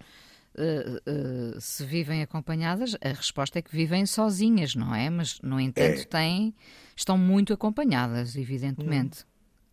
uh, 0.55 1.55
uh, 1.55 1.61
se 1.61 1.85
vivem 1.85 2.21
acompanhadas, 2.21 2.95
a 3.01 3.09
resposta 3.09 3.59
é 3.59 3.61
que 3.61 3.71
vivem 3.71 4.05
sozinhas, 4.05 4.75
não 4.75 4.93
é? 4.93 5.09
Mas, 5.09 5.39
no 5.41 5.59
entanto, 5.59 6.01
é. 6.01 6.03
têm, 6.03 6.53
estão 6.95 7.17
muito 7.17 7.53
acompanhadas, 7.53 8.35
evidentemente. 8.35 9.23
Hum. 9.23 9.29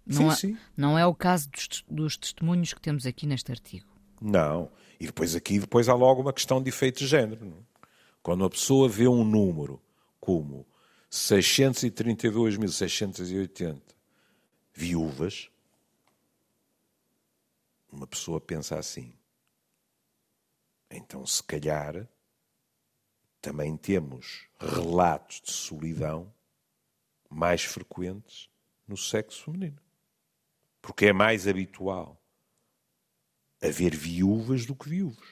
Não, 0.06 0.16
sim, 0.16 0.28
é, 0.28 0.36
sim. 0.36 0.56
não 0.76 0.96
é 0.96 1.04
o 1.04 1.12
caso 1.12 1.50
dos, 1.50 1.84
dos 1.90 2.16
testemunhos 2.16 2.72
que 2.72 2.80
temos 2.80 3.04
aqui 3.06 3.26
neste 3.26 3.50
artigo. 3.50 3.86
Não. 4.20 4.70
E 5.00 5.06
depois 5.06 5.34
aqui 5.34 5.58
depois 5.58 5.88
há 5.88 5.94
logo 5.94 6.22
uma 6.22 6.32
questão 6.32 6.62
de 6.62 6.68
efeito 6.68 7.00
de 7.00 7.08
género. 7.08 7.44
Não? 7.44 7.66
Quando 8.22 8.44
a 8.44 8.50
pessoa 8.50 8.88
vê 8.88 9.08
um 9.08 9.24
número 9.24 9.82
como 10.20 10.64
632.680 11.10 13.80
viúvas, 14.72 15.50
uma 17.96 18.06
pessoa 18.06 18.40
pensa 18.40 18.78
assim. 18.78 19.12
Então, 20.90 21.26
se 21.26 21.42
calhar, 21.42 22.06
também 23.40 23.76
temos 23.76 24.46
relatos 24.60 25.40
de 25.40 25.50
solidão 25.50 26.32
mais 27.28 27.64
frequentes 27.64 28.50
no 28.86 28.96
sexo 28.96 29.44
feminino. 29.44 29.80
Porque 30.80 31.06
é 31.06 31.12
mais 31.12 31.48
habitual 31.48 32.20
haver 33.60 33.96
viúvas 33.96 34.66
do 34.66 34.76
que 34.76 34.88
viúvos. 34.88 35.28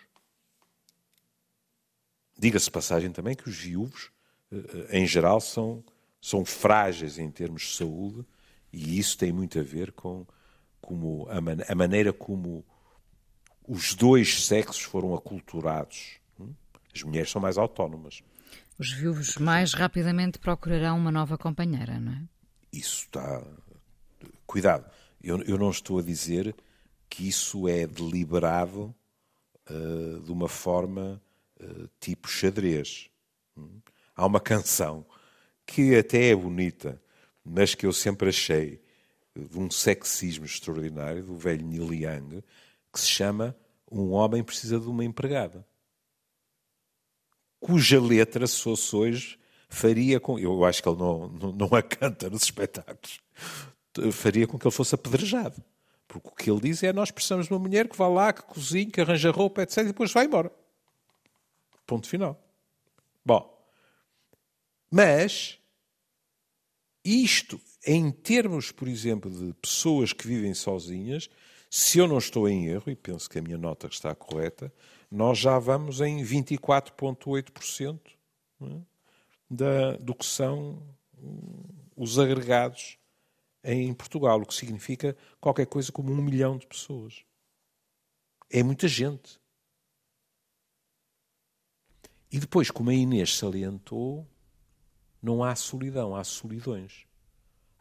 Diga-se 2.37 2.71
passagem 2.71 3.13
também 3.13 3.37
que 3.37 3.49
os 3.49 3.57
viúvos, 3.57 4.11
eh, 4.51 4.57
eh, 4.57 4.99
em 4.99 5.07
geral, 5.07 5.41
são, 5.41 5.85
são 6.21 6.45
frágeis 6.45 7.19
em 7.19 7.31
termos 7.31 7.63
de 7.63 7.77
saúde 7.77 8.27
e 8.73 8.99
isso 8.99 9.17
tem 9.17 9.31
muito 9.31 9.59
a 9.59 9.63
ver 9.63 9.93
com 9.93 10.27
como 10.85 11.27
a, 11.31 11.41
man 11.41 11.57
a 11.67 11.75
maneira 11.75 12.13
como 12.13 12.65
os 13.67 13.95
dois 13.95 14.45
sexos 14.45 14.83
foram 14.83 15.15
aculturados. 15.15 16.19
Hum? 16.39 16.53
As 16.95 17.03
mulheres 17.03 17.31
são 17.31 17.41
mais 17.41 17.57
autónomas. 17.57 18.23
Os 18.79 18.93
viúvos 18.93 19.37
mais 19.37 19.73
rapidamente 19.73 20.39
procurarão 20.39 20.99
uma 20.99 21.11
nova 21.11 21.39
companheira, 21.39 21.99
não 21.99 22.13
é? 22.13 22.23
Isso 22.73 23.05
está. 23.05 23.43
Cuidado, 24.47 24.85
eu, 25.23 25.41
eu 25.43 25.57
não 25.57 25.71
estou 25.71 25.99
a 25.99 26.03
dizer 26.03 26.55
que 27.09 27.27
isso 27.27 27.67
é 27.69 27.87
deliberado 27.87 28.95
uh, 29.71 30.21
de 30.21 30.31
uma 30.31 30.49
forma 30.49 31.23
uh, 31.61 31.89
tipo 31.99 32.29
xadrez. 32.29 33.09
Hum? 33.57 33.81
Há 34.15 34.27
uma 34.27 34.41
canção 34.41 35.07
que 35.65 35.97
até 35.97 36.29
é 36.29 36.37
bonita, 36.37 37.01
mas 37.45 37.75
que 37.75 37.87
eu 37.87 37.93
sempre 37.93 38.29
achei 38.29 38.84
de 39.37 39.59
um 39.59 39.71
sexismo 39.71 40.45
extraordinário, 40.45 41.23
do 41.23 41.37
velho 41.37 41.67
Neil 41.67 41.93
Young, 41.93 42.43
que 42.93 43.01
se 43.01 43.09
chama 43.09 43.57
Um 43.91 44.13
Homem 44.13 44.43
Precisa 44.43 44.79
de 44.79 44.87
uma 44.87 45.05
Empregada. 45.05 45.67
Cuja 47.59 48.01
letra, 48.01 48.47
se 48.47 48.61
fosse 48.61 48.95
hoje, 48.95 49.39
faria 49.69 50.21
com. 50.21 50.39
Eu 50.39 50.65
acho 50.65 50.83
que 50.83 50.89
ele 50.89 50.99
não, 50.99 51.29
não, 51.29 51.53
não 51.53 51.75
a 51.75 51.83
canta 51.83 52.29
nos 52.31 52.43
espetáculos. 52.43 53.21
Faria 54.13 54.47
com 54.47 54.59
que 54.59 54.67
ele 54.67 54.75
fosse 54.75 54.95
apedrejado. 54.95 55.63
Porque 56.07 56.29
o 56.29 56.33
que 56.33 56.51
ele 56.51 56.61
diz 56.61 56.83
é 56.83 56.93
nós 56.93 57.11
precisamos 57.11 57.47
de 57.47 57.53
uma 57.53 57.59
mulher 57.59 57.89
que 57.89 57.97
vá 57.97 58.07
lá, 58.07 58.33
que 58.33 58.43
cozinhe, 58.43 58.91
que 58.91 59.01
arranja 59.01 59.31
roupa, 59.31 59.63
etc. 59.63 59.79
E 59.79 59.85
depois 59.85 60.13
vai 60.13 60.27
embora. 60.27 60.53
Ponto 61.87 62.09
final. 62.09 62.39
Bom, 63.25 63.51
mas 64.91 65.59
isto, 67.05 67.61
em 67.87 68.11
termos, 68.11 68.73
por 68.73 68.89
exemplo, 68.89 69.31
de 69.31 69.53
pessoas 69.55 70.13
que 70.13 70.27
vivem 70.27 70.55
sozinhas, 70.55 71.29
se 71.71 71.99
eu 71.99 72.07
não 72.07 72.19
estou 72.19 72.49
em 72.49 72.67
erro, 72.67 72.91
e 72.91 72.95
penso 72.97 73.29
que 73.29 73.39
a 73.39 73.43
minha 73.43 73.59
nota 73.59 73.87
está 73.87 74.15
correta, 74.15 74.73
nós 75.11 75.39
já 75.39 75.59
vamos 75.59 76.01
em 76.01 76.23
24,8% 76.25 78.01
é? 78.63 79.97
do 79.99 80.15
que 80.15 80.25
são 80.25 80.83
os 81.97 82.19
agregados 82.19 82.99
em 83.63 83.93
Portugal, 83.95 84.41
o 84.41 84.47
que 84.47 84.55
significa 84.55 85.17
qualquer 85.41 85.67
coisa 85.67 85.91
como 85.91 86.13
um 86.13 86.23
milhão 86.23 86.59
de 86.59 86.67
pessoas. 86.67 87.25
É 88.51 88.63
muita 88.63 88.87
gente. 88.87 89.41
E 92.31 92.39
depois, 92.39 92.71
como 92.71 92.91
a 92.91 92.95
Inês 92.95 93.37
salientou, 93.37 94.27
não 95.23 95.43
há 95.43 95.55
solidão, 95.55 96.15
há 96.15 96.23
solidões. 96.25 97.07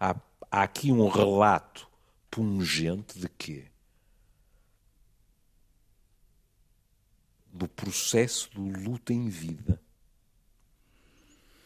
Há, 0.04 0.20
há 0.52 0.64
aqui 0.64 0.92
um 0.92 1.08
relato 1.08 1.90
pungente 2.30 3.18
de 3.18 3.30
quê? 3.30 3.72
Do 7.48 7.70
processo 7.70 8.50
de 8.50 8.60
luta 8.60 9.14
em 9.14 9.30
vida. 9.30 9.82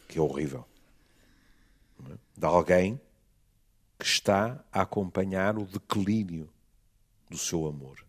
Que 0.06 0.20
é 0.20 0.22
horrível. 0.22 0.64
É? 2.08 2.16
De 2.36 2.46
alguém 2.46 3.00
que 3.98 4.04
está 4.04 4.64
a 4.70 4.82
acompanhar 4.82 5.58
o 5.58 5.66
declínio 5.66 6.48
do 7.28 7.36
seu 7.36 7.66
amor 7.66 8.06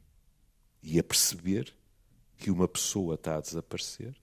e 0.83 0.99
a 0.99 1.03
perceber 1.03 1.73
que 2.37 2.51
uma 2.51 2.67
pessoa 2.67 3.15
está 3.15 3.37
a 3.37 3.41
desaparecer 3.41 4.15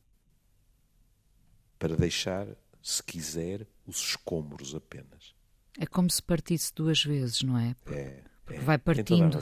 para 1.81 1.97
deixar, 1.97 2.47
se 2.81 3.03
quiser, 3.03 3.67
os 3.85 3.97
escombros 3.97 4.73
apenas. 4.73 5.36
É 5.79 5.87
como 5.87 6.11
se 6.11 6.23
partisse 6.23 6.73
duas 6.75 7.03
vezes, 7.03 7.43
não 7.43 7.59
é? 7.59 7.75
Porque, 7.75 7.99
é, 7.99 8.25
é 8.49 8.61
vai 8.61 8.79
partindo, 8.79 9.39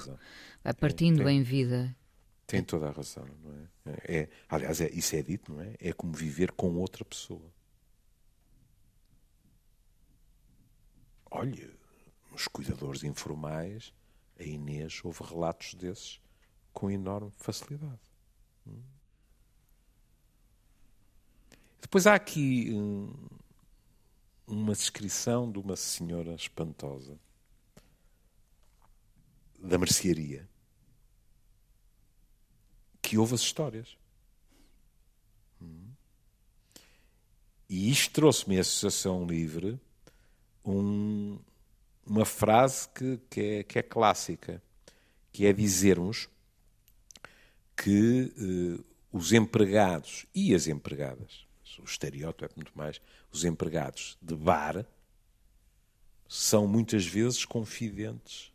vai 0.62 0.74
partindo 0.74 1.16
tem, 1.18 1.26
tem, 1.26 1.38
em 1.38 1.42
vida. 1.42 1.96
Tem 2.46 2.62
toda 2.62 2.88
a 2.88 2.90
razão, 2.90 3.26
não 3.42 3.92
é? 3.92 3.98
é 4.04 4.28
aliás, 4.48 4.80
é, 4.80 4.90
isso 4.90 5.14
é 5.16 5.22
dito, 5.22 5.52
não 5.52 5.60
é? 5.60 5.74
É 5.80 5.92
como 5.92 6.12
viver 6.12 6.52
com 6.52 6.74
outra 6.76 7.04
pessoa. 7.04 7.52
Olha, 11.30 11.70
nos 12.30 12.48
cuidadores 12.48 13.02
informais, 13.02 13.92
a 14.38 14.42
Inês 14.42 15.00
houve 15.04 15.22
relatos 15.22 15.74
desses 15.74 16.20
com 16.72 16.90
enorme 16.90 17.30
facilidade. 17.36 18.00
Depois 21.80 22.06
há 22.06 22.14
aqui 22.14 22.72
hum, 22.72 23.12
uma 24.46 24.72
descrição 24.72 25.50
de 25.50 25.58
uma 25.58 25.76
senhora 25.76 26.34
espantosa 26.34 27.18
da 29.58 29.78
mercearia 29.78 30.48
que 33.00 33.18
ouve 33.18 33.34
as 33.34 33.40
histórias. 33.40 33.96
E 37.68 37.90
isto 37.90 38.12
trouxe-me 38.12 38.58
a 38.58 38.60
Associação 38.60 39.26
Livre 39.26 39.80
um, 40.64 41.38
uma 42.06 42.24
frase 42.24 42.88
que, 42.88 43.18
que, 43.30 43.40
é, 43.40 43.62
que 43.62 43.78
é 43.78 43.82
clássica, 43.82 44.62
que 45.32 45.46
é 45.46 45.52
dizermos 45.52 46.28
que 47.76 48.32
eh, 48.36 48.84
os 49.12 49.32
empregados 49.32 50.26
e 50.34 50.54
as 50.54 50.66
empregadas, 50.66 51.46
o 51.78 51.84
estereótipo 51.84 52.44
é 52.44 52.48
muito 52.56 52.72
mais, 52.76 53.00
os 53.30 53.44
empregados 53.44 54.16
de 54.20 54.34
bar 54.34 54.86
são 56.28 56.66
muitas 56.66 57.04
vezes 57.04 57.44
confidentes 57.44 58.52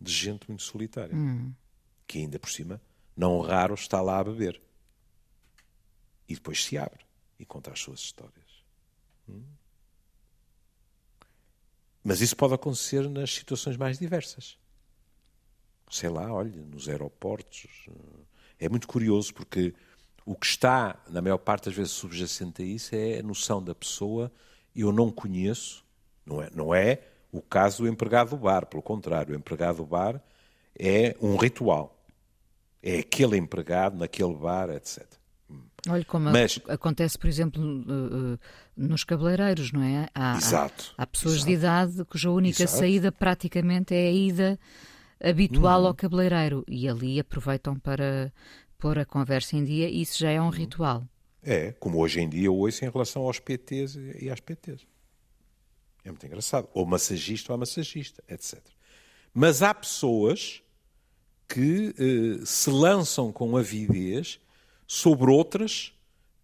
de 0.00 0.12
gente 0.12 0.48
muito 0.48 0.62
solitária, 0.62 1.14
hum. 1.14 1.52
que 2.06 2.18
ainda 2.18 2.38
por 2.38 2.50
cima, 2.50 2.80
não 3.16 3.40
raro, 3.40 3.74
está 3.74 4.00
lá 4.00 4.18
a 4.18 4.24
beber. 4.24 4.60
E 6.28 6.34
depois 6.34 6.64
se 6.64 6.76
abre 6.76 7.04
e 7.38 7.44
conta 7.44 7.70
as 7.70 7.80
suas 7.80 8.00
histórias. 8.00 8.64
Hum. 9.28 9.42
Mas 12.02 12.20
isso 12.20 12.36
pode 12.36 12.54
acontecer 12.54 13.08
nas 13.08 13.32
situações 13.32 13.76
mais 13.76 13.98
diversas. 13.98 14.58
Sei 15.88 16.08
lá, 16.08 16.32
olha, 16.32 16.50
nos 16.64 16.88
aeroportos. 16.88 17.86
É 18.58 18.68
muito 18.68 18.88
curioso 18.88 19.32
porque 19.34 19.74
o 20.24 20.34
que 20.34 20.46
está, 20.46 20.96
na 21.08 21.20
maior 21.20 21.38
parte 21.38 21.66
das 21.66 21.74
vezes, 21.74 21.92
subjacente 21.92 22.62
a 22.62 22.64
isso 22.64 22.94
é 22.94 23.18
a 23.18 23.22
noção 23.22 23.62
da 23.62 23.74
pessoa 23.74 24.30
eu 24.74 24.92
não 24.92 25.10
conheço, 25.10 25.84
não 26.24 26.42
é, 26.42 26.50
não 26.54 26.74
é 26.74 27.00
o 27.30 27.40
caso 27.40 27.82
do 27.82 27.88
empregado 27.88 28.30
do 28.30 28.36
bar, 28.36 28.66
pelo 28.66 28.82
contrário, 28.82 29.34
o 29.34 29.36
empregado 29.36 29.76
do 29.76 29.86
bar 29.86 30.20
é 30.78 31.16
um 31.20 31.36
ritual. 31.36 31.98
É 32.82 32.98
aquele 32.98 33.36
empregado 33.36 33.96
naquele 33.96 34.34
bar, 34.34 34.70
etc. 34.70 35.06
Olha, 35.88 36.04
como 36.04 36.30
Mas, 36.30 36.60
acontece, 36.68 37.18
por 37.18 37.26
exemplo, 37.26 37.62
eh, 37.62 38.34
eh, 38.34 38.38
nos 38.76 39.02
cabeleireiros, 39.02 39.72
não 39.72 39.82
é? 39.82 40.08
Há, 40.14 40.36
exato, 40.36 40.94
há, 40.96 41.02
há 41.02 41.06
pessoas 41.06 41.36
exato. 41.36 41.46
de 41.46 41.52
idade 41.54 42.04
cuja 42.04 42.30
única 42.30 42.62
exato. 42.62 42.78
saída 42.78 43.10
praticamente 43.10 43.94
é 43.94 44.06
a 44.06 44.12
ida 44.12 44.58
habitual 45.22 45.82
hum. 45.82 45.86
ao 45.86 45.94
cabeleireiro 45.94 46.64
e 46.68 46.88
ali 46.88 47.18
aproveitam 47.18 47.78
para 47.78 48.32
pôr 48.82 48.98
a 48.98 49.04
conversa 49.04 49.56
em 49.56 49.64
dia 49.64 49.88
isso 49.88 50.18
já 50.18 50.30
é 50.32 50.42
um 50.42 50.48
ritual. 50.48 51.06
É, 51.40 51.70
como 51.70 51.98
hoje 52.00 52.20
em 52.20 52.28
dia 52.28 52.50
ouço 52.50 52.84
em 52.84 52.90
relação 52.90 53.22
aos 53.22 53.38
PTs 53.38 53.96
e 54.20 54.28
às 54.28 54.40
PTs. 54.40 54.84
É 56.04 56.08
muito 56.08 56.26
engraçado. 56.26 56.68
Ou 56.74 56.84
massagista 56.84 57.52
ou 57.52 57.58
massagista, 57.58 58.24
etc. 58.28 58.58
Mas 59.32 59.62
há 59.62 59.72
pessoas 59.72 60.64
que 61.48 61.94
eh, 61.96 62.44
se 62.44 62.70
lançam 62.70 63.30
com 63.30 63.56
avidez 63.56 64.40
sobre 64.84 65.30
outras 65.30 65.94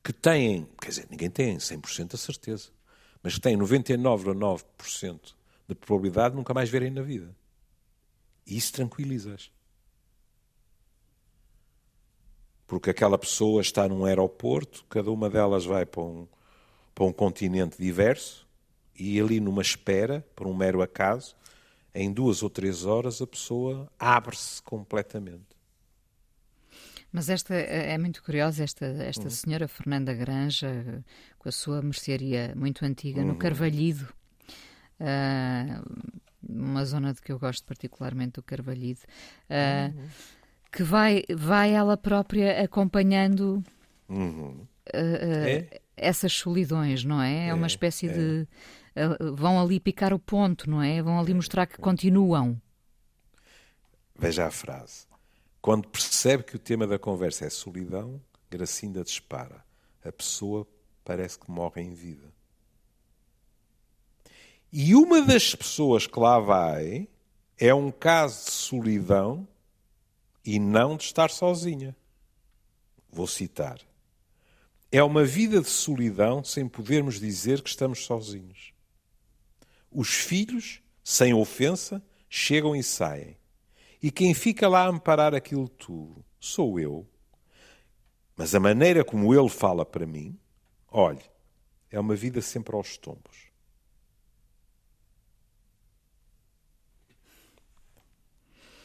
que 0.05 0.13
têm, 0.13 0.69
quer 0.81 0.91
dizer, 0.91 1.09
ninguém 1.11 1.31
tem 1.31 1.57
100% 1.57 2.15
a 2.15 2.17
certeza, 2.17 2.69
mas 3.21 3.35
que 3.35 3.41
têm 3.41 3.59
99,9% 3.59 5.35
de 5.67 5.75
probabilidade 5.75 6.31
de 6.31 6.37
nunca 6.37 6.55
mais 6.55 6.71
verem 6.71 6.91
na 6.91 7.03
vida. 7.03 7.35
E 8.47 8.57
isso 8.57 8.73
tranquiliza-as. 8.73 9.51
Porque 12.69 12.91
aquela 12.91 13.19
pessoa 13.19 13.61
está 13.61 13.89
num 13.89 14.05
aeroporto, 14.05 14.85
cada 14.89 15.11
uma 15.11 15.29
delas 15.29 15.65
vai 15.65 15.85
para 15.85 16.03
um, 16.03 16.29
para 16.95 17.05
um 17.05 17.13
continente 17.13 17.77
diverso, 17.81 18.47
e 18.95 19.19
ali 19.19 19.41
numa 19.41 19.63
espera, 19.63 20.25
por 20.37 20.47
um 20.47 20.55
mero 20.55 20.83
acaso, 20.83 21.35
em 21.95 22.13
duas 22.13 22.43
ou 22.43 22.51
três 22.51 22.85
horas 22.85 23.21
a 23.21 23.27
pessoa 23.27 23.91
abre-se 23.99 24.63
completamente. 24.63 25.59
Mas 27.11 27.31
esta 27.31 27.55
é 27.55 27.97
muito 27.97 28.23
curiosa, 28.23 28.63
esta, 28.63 28.85
esta 28.85 29.25
uhum. 29.25 29.31
senhora 29.31 29.67
Fernanda 29.67 30.13
Granja, 30.13 31.03
com 31.39 31.49
a 31.49 31.53
sua 31.53 31.81
mercearia 31.81 32.53
muito 32.55 32.85
antiga, 32.85 33.23
uhum. 33.23 33.29
no 33.29 33.37
Carvalhido, 33.37 34.07
uh, 35.01 36.07
uma 36.47 36.85
zona 36.85 37.15
de 37.15 37.23
que 37.23 37.33
eu 37.33 37.39
gosto 37.39 37.65
particularmente, 37.65 38.33
do 38.33 38.43
Carvalhido, 38.43 39.01
uh, 39.49 39.97
uhum. 39.97 40.09
Que 40.71 40.83
vai, 40.83 41.23
vai 41.35 41.73
ela 41.73 41.97
própria 41.97 42.63
acompanhando 42.63 43.63
uh, 44.09 44.69
é? 44.95 45.81
essas 45.97 46.33
solidões, 46.33 47.05
não 47.05 47.21
é? 47.21 47.47
É, 47.47 47.49
é 47.49 47.55
uma 47.55 47.67
espécie 47.67 48.09
é. 48.09 48.13
de. 48.13 48.49
vão 49.35 49.61
ali 49.61 49.81
picar 49.81 50.13
o 50.13 50.19
ponto, 50.19 50.69
não 50.69 50.83
é? 50.83 51.03
Vão 51.03 51.19
ali 51.19 51.35
mostrar 51.35 51.67
que 51.67 51.79
continuam. 51.79 52.61
Veja 54.19 54.47
a 54.47 54.51
frase. 54.51 55.07
Quando 55.61 55.89
percebe 55.89 56.43
que 56.43 56.57
o 56.57 56.59
tema 56.59 56.87
da 56.87 56.99
conversa 56.99 57.45
é 57.45 57.51
solidão, 57.51 58.21
Gracinda 58.51 59.05
dispara. 59.05 59.65
A 60.05 60.11
pessoa 60.11 60.67
parece 61.05 61.39
que 61.39 61.51
morre 61.51 61.83
em 61.83 61.93
vida. 61.93 62.33
E 64.73 64.95
uma 64.95 65.23
das 65.23 65.55
pessoas 65.55 66.07
que 66.07 66.19
lá 66.19 66.39
vai 66.39 67.09
é 67.59 67.75
um 67.75 67.91
caso 67.91 68.45
de 68.45 68.51
solidão 68.53 69.47
e 70.51 70.59
não 70.59 70.97
de 70.97 71.05
estar 71.05 71.29
sozinha. 71.29 71.95
Vou 73.13 73.27
citar. 73.27 73.79
É 74.91 75.03
uma 75.03 75.23
vida 75.23 75.61
de 75.61 75.69
solidão 75.69 76.43
sem 76.43 76.67
podermos 76.67 77.21
dizer 77.21 77.61
que 77.61 77.69
estamos 77.69 78.07
sozinhos. 78.07 78.73
Os 79.91 80.09
filhos, 80.09 80.81
sem 81.05 81.35
ofensa, 81.35 82.03
chegam 82.31 82.75
e 82.75 82.83
saem. 82.83 83.37
E 84.03 84.11
quem 84.11 84.33
fica 84.33 84.67
lá 84.67 84.85
a 84.85 84.89
amparar 84.89 85.35
aquilo 85.35 85.69
tudo 85.69 86.25
sou 86.41 86.81
eu. 86.81 87.07
Mas 88.35 88.55
a 88.55 88.61
maneira 88.61 89.05
como 89.05 89.35
ele 89.35 89.51
fala 89.51 89.85
para 89.85 90.07
mim, 90.07 90.35
olhe, 90.91 91.25
é 91.91 92.01
uma 92.01 92.17
vida 92.17 92.41
sempre 92.41 92.75
aos 92.75 92.97
tombos. 92.97 93.48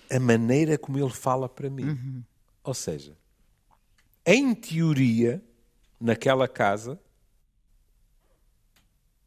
A 0.10 0.20
maneira 0.20 0.78
como 0.78 0.98
ele 0.98 1.10
fala 1.10 1.48
para 1.50 1.70
mim. 1.70 1.90
Uhum. 1.90 2.24
Ou 2.64 2.74
seja, 2.74 3.18
em 4.26 4.54
teoria, 4.54 5.44
naquela 6.00 6.48
casa, 6.48 7.00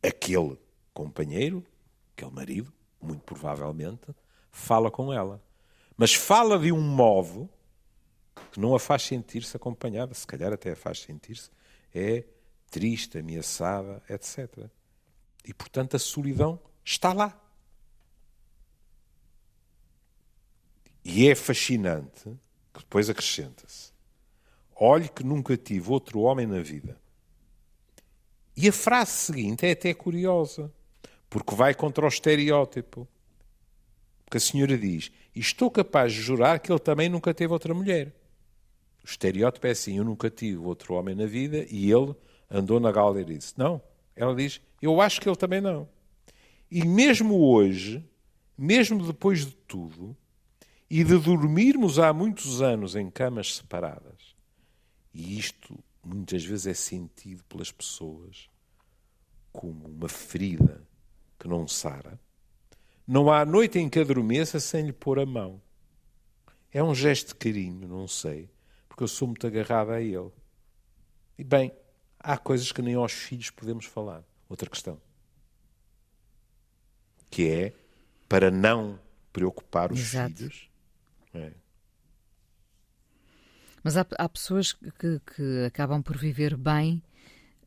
aquele 0.03 0.59
companheiro, 0.95 1.65
aquele 2.17 2.31
marido, 2.31 2.73
muito 3.01 3.23
provavelmente, 3.25 4.15
fala 4.51 4.91
com 4.91 5.13
ela 5.13 5.43
mas 5.97 6.15
fala 6.15 6.59
de 6.59 6.71
um 6.71 6.81
modo 6.81 7.49
que 8.53 8.61
não 8.61 8.75
a 8.75 8.81
faz 8.81 9.03
sentir-se 9.03 9.57
acompanhada, 9.57 10.13
se 10.13 10.27
calhar 10.27 10.53
até 10.53 10.73
a 10.73 10.77
faz 10.77 11.01
sentir-se 11.01 11.51
é 11.95 12.25
triste, 12.71 13.19
ameaçada, 13.19 14.03
etc. 14.11 14.69
E 15.45 15.55
portanto 15.55 15.97
a 15.97 15.99
solidão 15.99 16.61
está 16.85 17.13
lá. 17.13 17.41
E 21.09 21.29
é 21.29 21.37
fascinante 21.37 22.25
que 22.75 22.81
depois 22.81 23.09
acrescenta-se: 23.09 23.93
Olhe 24.75 25.09
que 25.09 25.23
nunca 25.23 25.57
tive 25.57 25.89
outro 25.89 26.19
homem 26.23 26.49
na 26.49 26.59
vida. 26.59 27.01
E 28.57 28.69
a 28.69 28.73
frase 28.73 29.13
seguinte 29.13 29.65
é 29.65 29.71
até 29.71 29.95
curiosa, 29.95 30.69
porque 31.31 31.55
vai 31.55 31.75
contra 31.75 32.05
o 32.05 32.09
estereótipo. 32.09 33.07
Porque 34.25 34.39
a 34.39 34.41
senhora 34.41 34.77
diz: 34.77 35.13
estou 35.33 35.71
capaz 35.71 36.13
de 36.13 36.21
jurar 36.21 36.59
que 36.59 36.73
ele 36.73 36.81
também 36.81 37.09
nunca 37.09 37.33
teve 37.33 37.53
outra 37.53 37.73
mulher. 37.73 38.09
O 39.05 39.07
estereótipo 39.07 39.65
é 39.69 39.71
assim: 39.71 39.99
eu 39.99 40.05
nunca 40.05 40.29
tive 40.29 40.57
outro 40.57 40.95
homem 40.95 41.15
na 41.15 41.27
vida 41.27 41.65
e 41.71 41.89
ele 41.89 42.17
andou 42.51 42.81
na 42.81 42.91
galeria 42.91 43.37
e 43.37 43.39
disse: 43.39 43.55
não. 43.57 43.81
Ela 44.17 44.35
diz: 44.35 44.61
eu 44.83 45.01
acho 45.01 45.21
que 45.21 45.29
ele 45.29 45.37
também 45.37 45.61
não. 45.61 45.89
E 46.69 46.85
mesmo 46.85 47.49
hoje, 47.49 48.05
mesmo 48.59 49.07
depois 49.07 49.47
de 49.47 49.53
tudo, 49.69 50.17
e 50.89 51.03
de 51.03 51.19
dormirmos 51.19 51.99
há 51.99 52.13
muitos 52.13 52.63
anos 52.63 52.95
em 52.95 53.11
camas 53.11 53.57
separadas, 53.57 54.37
e 55.13 55.39
isto 55.39 55.79
muitas 56.05 56.45
vezes 56.45 56.67
é 56.67 56.75
sentido 56.75 57.43
pelas 57.45 57.73
pessoas 57.73 58.49
como 59.53 59.87
uma 59.87 60.09
ferida 60.09 60.87
que 61.39 61.49
não 61.49 61.67
sara, 61.67 62.21
não 63.07 63.31
há 63.31 63.45
noite 63.45 63.79
em 63.79 63.89
que 63.89 64.01
adormeça 64.01 64.59
sem 64.59 64.87
lhe 64.87 64.93
pôr 64.93 65.21
a 65.21 65.27
mão. 65.27 65.63
É 66.73 66.83
um 66.83 66.95
gesto 66.95 67.29
de 67.29 67.35
carinho, 67.37 67.87
não 67.87 68.09
sei, 68.09 68.51
porque 68.89 69.05
eu 69.05 69.09
sou 69.09 69.29
muito 69.29 69.47
agarrada 69.47 69.95
a 69.95 70.03
ele. 70.03 70.31
E 71.39 71.45
bem, 71.45 71.73
há 72.19 72.37
coisas 72.37 72.73
que 72.73 72.83
nem 72.83 72.95
aos 72.95 73.13
filhos 73.13 73.51
podemos 73.51 73.85
falar. 73.85 74.25
Outra 74.49 74.69
questão. 74.69 75.01
Que 77.31 77.49
é 77.49 77.73
para 78.29 78.51
não 78.51 78.99
preocupar 79.33 79.93
os 79.93 80.01
Exato. 80.01 80.37
filhos. 80.37 80.69
É. 81.37 81.53
Mas 83.87 83.97
há, 83.97 84.05
há 84.19 84.29
pessoas 84.29 84.73
que, 84.73 85.21
que, 85.21 85.65
acabam 85.65 86.03
por 86.03 86.17
viver 86.17 86.57
bem, 86.57 87.01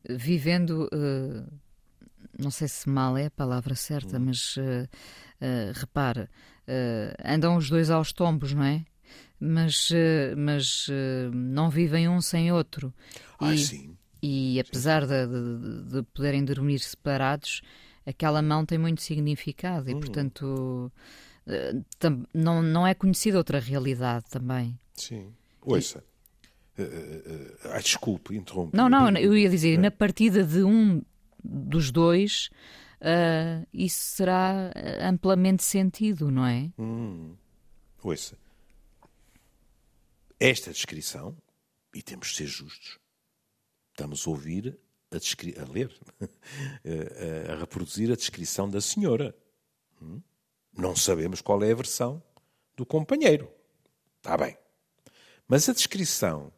vivendo. 0.06 0.86
Uh, 0.92 1.50
não 2.38 2.50
sei 2.50 2.68
se 2.68 2.88
mal 2.88 3.16
é 3.16 3.26
a 3.26 3.30
palavra 3.30 3.74
certa, 3.74 4.18
hum. 4.18 4.26
mas 4.26 4.56
uh, 4.58 4.60
uh, 4.60 5.72
repara, 5.74 6.28
andam 7.24 7.56
os 7.56 7.70
dois 7.70 7.90
aos 7.90 8.12
tombos, 8.12 8.52
não 8.52 8.62
é? 8.62 8.84
Mas, 9.40 9.90
mas 10.36 10.86
não 11.32 11.70
vivem 11.70 12.06
um 12.08 12.20
sem 12.20 12.52
outro. 12.52 12.92
Ah, 13.40 13.54
e, 13.54 13.58
sim. 13.58 13.96
E 14.22 14.60
apesar 14.60 15.06
de, 15.06 15.26
de, 15.26 15.82
de, 15.90 16.02
poderem 16.14 16.44
dormir 16.44 16.78
separados, 16.80 17.62
aquela 18.06 18.42
mão 18.42 18.66
tem 18.66 18.76
muito 18.76 19.00
significado 19.00 19.90
e, 19.90 19.94
hum. 19.94 20.00
portanto, 20.00 20.92
não, 22.32 22.62
não 22.62 22.86
é 22.86 22.94
conhecida 22.94 23.38
outra 23.38 23.58
realidade 23.58 24.26
também. 24.30 24.78
Sim. 24.94 25.32
Ouça. 25.62 26.04
Uh, 26.78 26.82
uh, 26.82 27.76
uh, 27.76 27.82
desculpe, 27.82 28.34
interrompo. 28.34 28.76
Não, 28.76 28.88
não, 28.88 29.10
eu 29.18 29.36
ia 29.36 29.50
dizer, 29.50 29.78
na 29.78 29.90
partida 29.90 30.42
de 30.42 30.62
um 30.62 31.02
dos 31.42 31.90
dois, 31.90 32.48
uh, 33.00 33.66
isso 33.72 34.16
será 34.16 34.72
amplamente 35.02 35.62
sentido, 35.62 36.30
não 36.30 36.46
é? 36.46 36.70
Hum. 36.78 37.34
Ouça. 38.02 38.36
Esta 40.38 40.70
descrição, 40.70 41.36
e 41.94 42.02
temos 42.02 42.28
de 42.28 42.36
ser 42.36 42.46
justos, 42.46 42.98
estamos 43.90 44.26
a 44.26 44.30
ouvir, 44.30 44.78
a, 45.10 45.16
a 45.62 45.70
ler, 45.70 45.94
a, 47.50 47.56
reproduzir 47.56 48.10
a 48.10 48.16
descrição 48.16 48.70
da 48.70 48.80
senhora. 48.80 49.34
Hum? 50.00 50.22
Não 50.72 50.94
sabemos 50.94 51.40
qual 51.40 51.62
é 51.62 51.72
a 51.72 51.74
versão 51.74 52.22
do 52.76 52.86
companheiro. 52.86 53.50
Está 54.18 54.36
bem. 54.36 54.56
Mas 55.46 55.68
a 55.68 55.72
descrição 55.72 56.52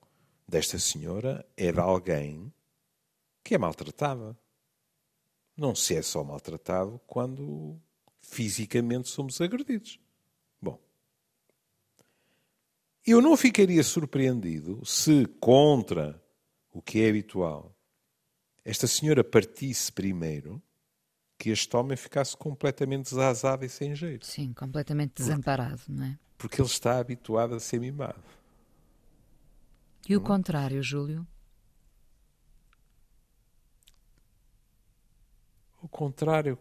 desta 0.47 0.79
senhora 0.79 1.47
é 1.57 1.73
de 1.73 1.81
alguém 1.81 2.53
que 3.43 3.55
é 3.55 3.59
maltratada. 3.59 4.39
Não 5.57 5.75
se 5.75 5.95
é 5.95 6.03
só 6.03 6.23
maltratado 6.23 7.01
quando 7.07 7.81
fisicamente 8.21 9.09
somos 9.09 9.41
agredidos. 9.41 9.99
Bom, 10.61 10.79
eu 13.07 13.21
não 13.21 13.37
ficaria 13.37 13.83
surpreendido 13.83 14.85
se, 14.85 15.27
contra 15.41 16.23
o 16.71 16.81
que 16.81 17.03
é 17.03 17.09
habitual, 17.09 17.77
esta 18.65 18.87
senhora 18.87 19.25
partisse 19.25 19.91
primeiro 19.91 20.63
que 21.43 21.51
este 21.51 21.77
homem 21.77 21.97
ficasse 21.97 22.37
completamente 22.37 23.11
desazado 23.11 23.65
e 23.65 23.69
sem 23.69 23.97
jeito. 23.97 24.25
Sim, 24.25 24.53
completamente 24.53 25.15
desamparado, 25.17 25.83
não 25.89 26.05
é? 26.05 26.17
Porque 26.39 26.61
ele 26.61 26.69
está 26.69 27.01
habituado 27.01 27.57
a 27.57 27.59
ser 27.59 27.81
mimado. 27.81 28.23
E 30.09 30.15
o 30.15 30.21
hum? 30.21 30.23
contrário, 30.23 30.81
Júlio? 30.81 31.27
O 35.83 35.89
contrário. 35.89 36.57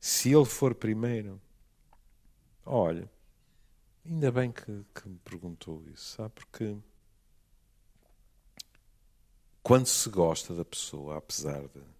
Se 0.00 0.34
ele 0.34 0.44
for 0.44 0.74
primeiro, 0.74 1.40
olha, 2.66 3.08
ainda 4.04 4.32
bem 4.32 4.50
que, 4.50 4.84
que 4.92 5.08
me 5.08 5.18
perguntou 5.20 5.84
isso, 5.88 6.16
sabe? 6.16 6.34
Porque 6.34 6.76
quando 9.62 9.86
se 9.86 10.10
gosta 10.10 10.52
da 10.52 10.64
pessoa, 10.64 11.16
apesar 11.16 11.60
de, 11.68 11.97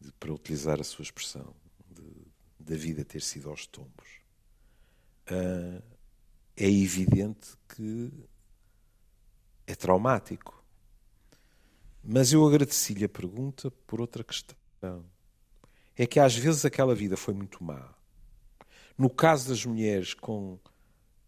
de 0.00 0.12
para 0.12 0.32
utilizar 0.32 0.80
a 0.80 0.84
sua 0.84 1.02
expressão, 1.02 1.54
da 2.58 2.74
vida 2.74 3.04
ter 3.04 3.22
sido 3.22 3.48
aos 3.48 3.66
tombos, 3.66 4.08
uh, 5.30 5.82
é 6.56 6.68
evidente 6.68 7.54
que 7.68 8.12
é 9.66 9.74
traumático. 9.74 10.64
Mas 12.02 12.32
eu 12.32 12.46
agradeci-lhe 12.46 13.04
a 13.04 13.08
pergunta 13.08 13.70
por 13.86 14.00
outra 14.00 14.24
questão. 14.24 14.56
É 15.96 16.06
que 16.06 16.20
às 16.20 16.36
vezes 16.36 16.64
aquela 16.64 16.94
vida 16.94 17.16
foi 17.16 17.34
muito 17.34 17.62
má. 17.62 17.94
No 18.96 19.10
caso 19.10 19.48
das 19.48 19.64
mulheres 19.64 20.14
com 20.14 20.58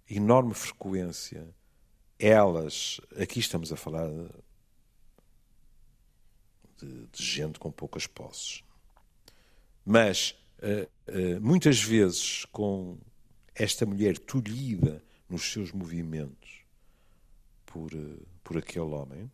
enorme 0.08 0.54
frequência, 0.54 1.48
elas, 2.18 3.00
aqui 3.16 3.40
estamos 3.40 3.72
a 3.72 3.76
falar 3.76 4.08
de, 6.78 7.06
de 7.06 7.24
gente 7.24 7.58
com 7.58 7.70
poucas 7.70 8.06
posses, 8.06 8.62
mas 9.84 10.34
uh, 10.58 11.10
uh, 11.10 11.40
muitas 11.40 11.82
vezes 11.82 12.44
com 12.46 12.98
esta 13.54 13.84
mulher 13.84 14.18
tolhida 14.18 15.02
nos 15.28 15.50
seus 15.52 15.72
movimentos, 15.72 16.62
por, 17.66 17.92
eh, 17.92 18.22
por 18.42 18.56
aquele 18.56 18.86
homem. 18.86 19.30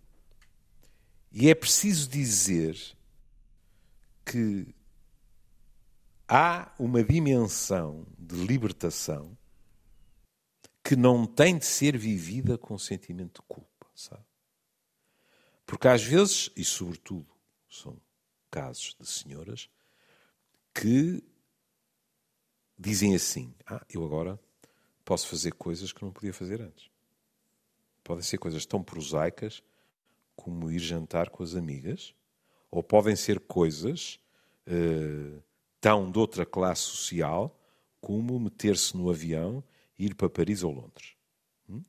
E 1.31 1.49
é 1.49 1.55
preciso 1.55 2.09
dizer 2.09 2.77
que 4.25 4.75
há 6.27 6.73
uma 6.79 7.03
dimensão 7.03 8.07
de 8.19 8.35
libertação 8.35 9.37
que 10.83 10.97
não 10.97 11.27
tem 11.27 11.59
de 11.59 11.65
ser 11.65 11.97
vivida 11.97 12.59
com 12.59 12.79
sentimento 12.79 13.41
de 13.41 13.47
culpa, 13.49 13.87
sabe? 13.95 14.25
Porque 15.67 15.89
às 15.89 16.03
vezes, 16.03 16.51
e 16.57 16.65
sobretudo 16.65 17.34
são 17.81 18.01
casos 18.51 18.97
de 18.99 19.07
senhoras, 19.07 19.69
que 20.75 21.23
dizem 22.79 23.15
assim: 23.15 23.55
Ah, 23.67 23.85
eu 23.89 24.05
agora 24.05 24.39
posso 25.05 25.29
fazer 25.29 25.53
coisas 25.55 25.93
que 25.93 26.03
não 26.03 26.13
podia 26.13 26.33
fazer 26.33 26.61
antes. 26.61 26.91
Podem 28.03 28.23
ser 28.23 28.39
coisas 28.39 28.67
tão 28.67 28.83
prosaicas 28.83 29.63
como 30.37 30.71
ir 30.71 30.79
jantar 30.79 31.31
com 31.31 31.43
as 31.43 31.55
amigas, 31.55 32.15
ou 32.71 32.83
podem 32.83 33.17
ser 33.17 33.41
coisas 33.41 34.19
uh, 34.67 35.43
tão 35.81 36.11
de 36.11 36.19
outra 36.19 36.45
classe 36.45 36.83
social 36.83 37.59
como 38.01 38.39
meter-se 38.39 38.97
no 38.97 39.09
avião 39.09 39.65
e 39.99 40.07
ir 40.07 40.15
para 40.15 40.29
Paris 40.29 40.63
ou 40.63 40.73
Londres. 40.73 41.17
Hum? 41.69 41.83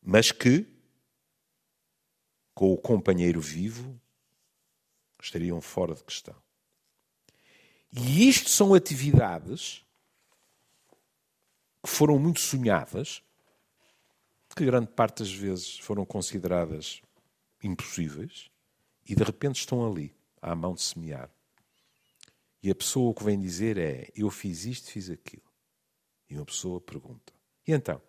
Mas 0.00 0.30
que, 0.32 0.66
com 2.54 2.72
o 2.72 2.78
companheiro 2.78 3.40
vivo, 3.40 4.00
estariam 5.24 5.60
fora 5.60 5.94
de 5.94 6.04
questão. 6.04 6.36
E 7.92 8.28
isto 8.28 8.50
são 8.50 8.74
atividades 8.74 9.84
que 11.82 11.90
foram 11.90 12.18
muito 12.18 12.40
sonhadas 12.40 13.22
que 14.54 14.64
grande 14.64 14.86
parte 14.86 15.18
das 15.18 15.32
vezes 15.32 15.78
foram 15.78 16.04
consideradas 16.04 17.02
impossíveis 17.62 18.50
e 19.04 19.14
de 19.14 19.22
repente 19.22 19.56
estão 19.56 19.84
ali, 19.84 20.14
à 20.40 20.54
mão 20.54 20.74
de 20.74 20.82
semear. 20.82 21.28
E 22.62 22.70
a 22.70 22.74
pessoa 22.74 23.10
o 23.10 23.14
que 23.14 23.24
vem 23.24 23.38
dizer 23.38 23.76
é: 23.76 24.10
Eu 24.14 24.30
fiz 24.30 24.64
isto, 24.64 24.90
fiz 24.90 25.10
aquilo. 25.10 25.42
E 26.30 26.36
uma 26.36 26.46
pessoa 26.46 26.80
pergunta: 26.80 27.32
E 27.66 27.72
então? 27.72 28.00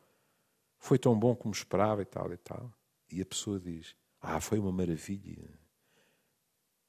Foi 0.78 1.00
tão 1.00 1.18
bom 1.18 1.36
como 1.36 1.54
esperava 1.54 2.02
e 2.04 2.06
tal 2.06 2.32
e 2.32 2.38
tal? 2.38 2.72
E 3.12 3.22
a 3.22 3.26
pessoa 3.26 3.60
diz: 3.60 3.96
Ah, 4.22 4.40
foi 4.40 4.60
uma 4.60 4.72
maravilha. 4.72 5.50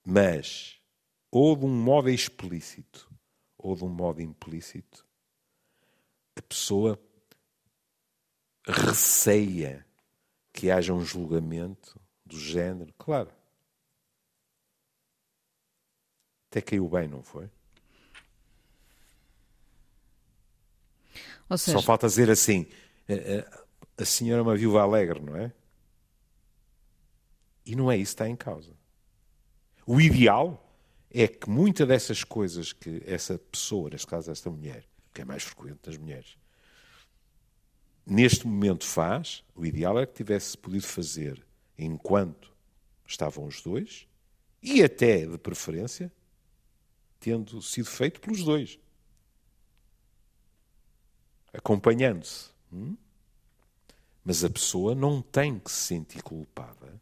Mas, 0.09 0.81
ou 1.33 1.57
de 1.57 1.64
um 1.64 1.83
modo 1.83 2.09
explícito, 2.09 3.12
ou 3.59 3.75
de 3.75 3.83
um 3.83 3.88
modo 3.88 4.23
implícito, 4.23 5.05
a 6.37 6.42
pessoa 6.42 6.97
receia 8.64 9.85
que 10.53 10.71
haja 10.71 10.95
um 10.95 11.05
julgamento 11.05 12.01
do 12.25 12.38
género. 12.38 12.95
Claro. 12.97 13.33
Até 16.49 16.61
caiu 16.61 16.88
bem, 16.88 17.09
não 17.09 17.25
foi? 17.25 17.51
Seja... 21.57 21.79
Só 21.79 21.83
falta 21.83 22.07
dizer 22.07 22.31
assim: 22.31 22.69
a, 23.09 23.59
a, 23.59 24.03
a 24.03 24.05
senhora 24.05 24.38
é 24.38 24.42
uma 24.42 24.57
viúva 24.57 24.83
alegre, 24.83 25.19
não 25.19 25.37
é? 25.37 25.53
E 27.64 27.75
não 27.75 27.90
é 27.90 27.97
isso 27.97 28.14
que 28.14 28.23
está 28.23 28.29
em 28.29 28.37
causa. 28.37 28.86
O 29.87 30.01
ideal 30.01 30.62
é 31.11 31.29
que 31.29 31.49
muitas 31.49 31.87
dessas 31.87 32.25
coisas 32.25 32.72
que 32.72 33.01
essa 33.07 33.38
pessoa, 33.38 33.88
neste 33.88 34.07
caso 34.07 34.31
esta 34.31 34.51
mulher, 34.51 34.85
que 35.14 35.22
é 35.22 35.25
mais 35.25 35.44
frequente 35.44 35.79
das 35.85 35.96
mulheres, 35.96 36.37
neste 38.05 38.46
momento 38.46 38.85
faz, 38.85 39.44
o 39.55 39.64
ideal 39.64 39.99
é 39.99 40.05
que 40.05 40.12
tivesse 40.12 40.59
podido 40.59 40.85
fazer 40.85 41.46
enquanto 41.79 42.53
estavam 43.07 43.46
os 43.46 43.62
dois 43.62 44.09
e 44.61 44.83
até, 44.83 45.25
de 45.25 45.38
preferência, 45.38 46.12
tendo 47.20 47.62
sido 47.62 47.87
feito 47.87 48.20
pelos 48.20 48.42
dois. 48.42 48.81
Acompanhando-se. 51.53 52.51
Hum? 52.72 52.96
Mas 54.25 54.42
a 54.42 54.51
pessoa 54.51 54.92
não 54.92 55.22
tem 55.22 55.61
que 55.61 55.70
se 55.70 55.85
sentir 55.85 56.20
culpada 56.22 57.01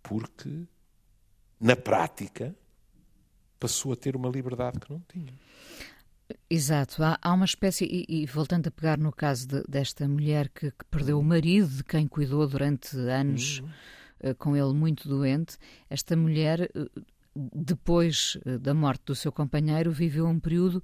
porque, 0.00 0.66
na 1.60 1.76
prática, 1.76 2.54
passou 3.58 3.92
a 3.92 3.96
ter 3.96 4.16
uma 4.16 4.28
liberdade 4.28 4.78
que 4.78 4.90
não 4.90 5.00
tinha. 5.08 5.32
Exato, 6.48 7.02
há, 7.02 7.18
há 7.20 7.32
uma 7.32 7.44
espécie, 7.44 7.84
e, 7.84 8.22
e, 8.22 8.26
voltando 8.26 8.68
a 8.68 8.70
pegar 8.70 8.98
no 8.98 9.12
caso 9.12 9.46
de, 9.46 9.62
desta 9.68 10.08
mulher 10.08 10.48
que, 10.48 10.70
que, 10.70 10.84
perdeu 10.90 11.18
o 11.18 11.22
marido, 11.22 11.68
de 11.68 11.84
quem 11.84 12.06
cuidou 12.06 12.46
durante 12.46 12.96
anos 12.96 13.60
uhum. 13.60 14.30
uh, 14.30 14.34
com 14.36 14.56
ele 14.56 14.72
muito 14.72 15.08
doente, 15.08 15.58
esta 15.88 16.16
mulher, 16.16 16.70
uh, 16.74 17.04
depois 17.54 18.38
uh, 18.46 18.58
da 18.58 18.72
morte 18.72 19.02
do 19.06 19.14
seu 19.14 19.30
companheiro, 19.30 19.92
viveu 19.92 20.26
um 20.26 20.40
período 20.40 20.82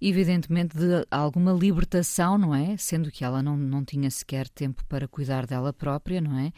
evidentemente 0.00 0.76
de 0.76 1.06
alguma 1.10 1.52
libertação, 1.52 2.36
não 2.36 2.54
é? 2.54 2.76
Sendo 2.76 3.10
que 3.10 3.24
ela 3.24 3.42
não, 3.42 3.56
não 3.56 3.84
tinha 3.84 4.10
sequer 4.10 4.48
tempo 4.48 4.84
para 4.86 5.08
cuidar 5.08 5.46
dela 5.46 5.72
própria, 5.72 6.20
não 6.20 6.38
é? 6.38 6.52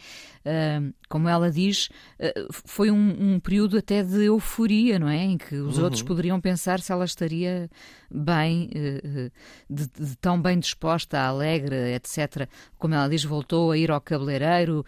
Uh, 0.44 0.94
como 1.08 1.28
ela 1.28 1.50
diz, 1.50 1.88
uh, 2.18 2.48
foi 2.50 2.90
um, 2.90 3.34
um, 3.34 3.40
período 3.40 3.78
até 3.78 4.02
de 4.02 4.24
euforia, 4.24 4.98
não 4.98 5.08
é? 5.08 5.22
Em 5.22 5.38
que 5.38 5.54
os 5.54 5.78
uhum. 5.78 5.84
outros 5.84 6.02
poderiam 6.02 6.40
pensar 6.40 6.80
se 6.80 6.90
ela 6.90 7.04
estaria 7.04 7.70
bem, 8.10 8.70
uh, 8.74 9.30
de, 9.70 9.86
de, 9.86 10.16
tão 10.16 10.40
bem 10.40 10.58
disposta, 10.58 11.20
alegre, 11.20 11.94
etc. 11.94 12.48
Como 12.76 12.94
ela 12.94 13.08
diz, 13.08 13.22
voltou 13.22 13.70
a 13.70 13.78
ir 13.78 13.90
ao 13.90 14.00
cabeleireiro. 14.00 14.84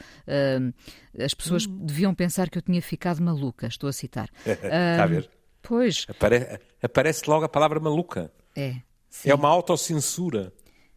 as 1.18 1.34
pessoas 1.34 1.66
uhum. 1.66 1.86
deviam 1.86 2.14
pensar 2.14 2.50
que 2.50 2.58
eu 2.58 2.62
tinha 2.62 2.82
ficado 2.82 3.22
maluca, 3.22 3.68
estou 3.68 3.88
a 3.88 3.92
citar. 3.92 4.28
Está 4.44 5.04
a 5.04 5.06
ver? 5.06 5.30
Pois. 5.62 6.06
Apare 6.08 6.58
aparece 6.82 7.28
logo 7.28 7.44
a 7.44 7.48
palavra 7.48 7.78
maluca. 7.78 8.32
É. 8.54 8.76
Sim. 9.08 9.30
É 9.30 9.34
uma 9.34 9.48
autocensura. 9.48 10.52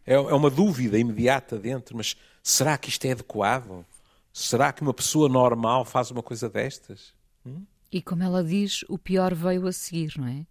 É, 0.05 0.13
é 0.13 0.33
uma 0.33 0.49
dúvida 0.49 0.97
imediata 0.97 1.57
dentro. 1.57 1.95
Mas 1.97 2.15
será 2.41 2.77
que 2.77 2.89
isto 2.89 3.05
é 3.05 3.11
adequado? 3.11 3.85
Será 4.31 4.73
que 4.73 4.81
uma 4.81 4.93
pessoa 4.93 5.29
normal 5.29 5.85
faz 5.85 6.11
uma 6.11 6.23
coisa 6.23 6.49
destas? 6.49 7.13
Hum? 7.45 7.63
E 7.91 8.01
como 8.01 8.23
ela 8.23 8.43
diz, 8.43 8.83
o 8.89 8.97
pior 8.97 9.35
veio 9.35 9.67
a 9.67 9.71
seguir, 9.71 10.13
não 10.17 10.27
é? 10.27 10.45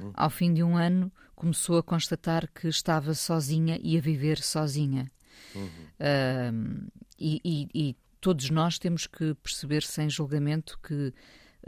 Hum. 0.00 0.10
Ao 0.14 0.30
fim 0.30 0.54
de 0.54 0.62
um 0.62 0.76
ano, 0.76 1.12
começou 1.38 1.78
a 1.78 1.82
constatar 1.82 2.50
que 2.52 2.66
estava 2.66 3.14
sozinha 3.14 3.78
e 3.82 3.96
a 3.96 4.00
viver 4.00 4.38
sozinha. 4.38 5.10
Uhum. 5.54 5.68
Uh, 6.00 6.90
e, 7.18 7.40
e, 7.44 7.68
e, 7.74 7.96
todos 8.20 8.50
nós 8.50 8.78
temos 8.78 9.06
que 9.06 9.34
perceber, 9.34 9.82
sem 9.82 10.10
julgamento, 10.10 10.78
que 10.82 11.12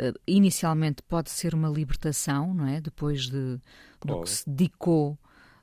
uh, 0.00 0.20
inicialmente 0.26 1.02
pode 1.02 1.30
ser 1.30 1.54
uma 1.54 1.68
libertação, 1.68 2.52
não 2.52 2.66
é? 2.66 2.80
Depois 2.80 3.28
de, 3.28 3.60
do 4.06 4.22
que 4.22 4.30
se 4.30 4.48
dedicou 4.48 5.18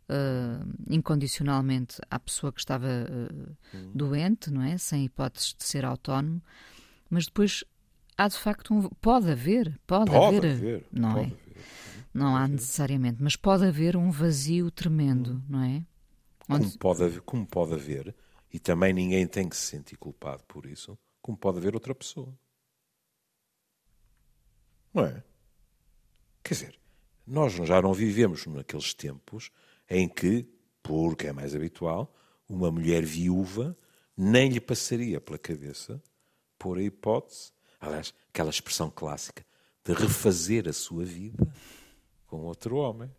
uh, 0.09 0.93
incondicionalmente 0.93 1.99
à 2.09 2.19
pessoa 2.19 2.51
que 2.51 2.59
estava 2.59 2.87
uh, 2.87 3.55
doente, 3.93 4.51
não 4.51 4.61
é? 4.61 4.77
Sem 4.77 5.05
hipóteses 5.05 5.53
de 5.53 5.63
ser 5.63 5.85
autónomo, 5.85 6.41
mas 7.09 7.25
depois 7.25 7.63
há 8.17 8.27
de 8.27 8.37
facto 8.37 8.73
um, 8.73 8.89
pode 9.01 9.31
haver, 9.31 9.79
pode, 9.85 10.11
pode 10.11 10.37
haver, 10.37 10.51
haver, 10.51 10.87
não 10.91 11.13
pode 11.13 11.19
é? 11.19 11.23
Haver. 11.25 11.47
Não 12.13 12.35
há 12.35 12.47
necessariamente, 12.47 13.21
mas 13.21 13.35
pode 13.35 13.65
haver 13.65 13.95
um 13.95 14.09
vazio 14.09 14.71
tremendo, 14.71 15.33
hum. 15.33 15.43
não 15.49 15.63
é? 15.63 15.85
Onde... 16.49 16.65
Como, 16.65 16.79
pode 16.79 17.03
haver, 17.03 17.21
como 17.21 17.45
pode 17.45 17.73
haver, 17.73 18.15
e 18.51 18.59
também 18.59 18.93
ninguém 18.93 19.27
tem 19.27 19.47
que 19.47 19.55
se 19.55 19.67
sentir 19.67 19.97
culpado 19.97 20.43
por 20.47 20.65
isso, 20.65 20.97
como 21.21 21.37
pode 21.37 21.57
haver 21.57 21.75
outra 21.75 21.93
pessoa. 21.93 22.33
Não 24.93 25.05
é? 25.05 25.23
Quer 26.41 26.53
dizer, 26.53 26.79
nós 27.27 27.53
já 27.53 27.81
não 27.81 27.93
vivemos 27.93 28.45
naqueles 28.45 28.93
tempos 28.93 29.51
em 29.89 30.07
que, 30.07 30.47
porque 30.81 31.27
é 31.27 31.33
mais 31.33 31.53
habitual, 31.53 32.15
uma 32.47 32.71
mulher 32.71 33.03
viúva 33.03 33.77
nem 34.15 34.49
lhe 34.49 34.61
passaria 34.61 35.19
pela 35.19 35.37
cabeça 35.37 36.01
pôr 36.57 36.77
a 36.77 36.81
hipótese, 36.81 37.51
aliás, 37.79 38.13
aquela 38.29 38.49
expressão 38.49 38.89
clássica, 38.89 39.45
de 39.83 39.93
refazer 39.93 40.67
a 40.67 40.73
sua 40.73 41.05
vida 41.05 41.47
com 42.25 42.37
outro 42.37 42.77
homem. 42.77 43.11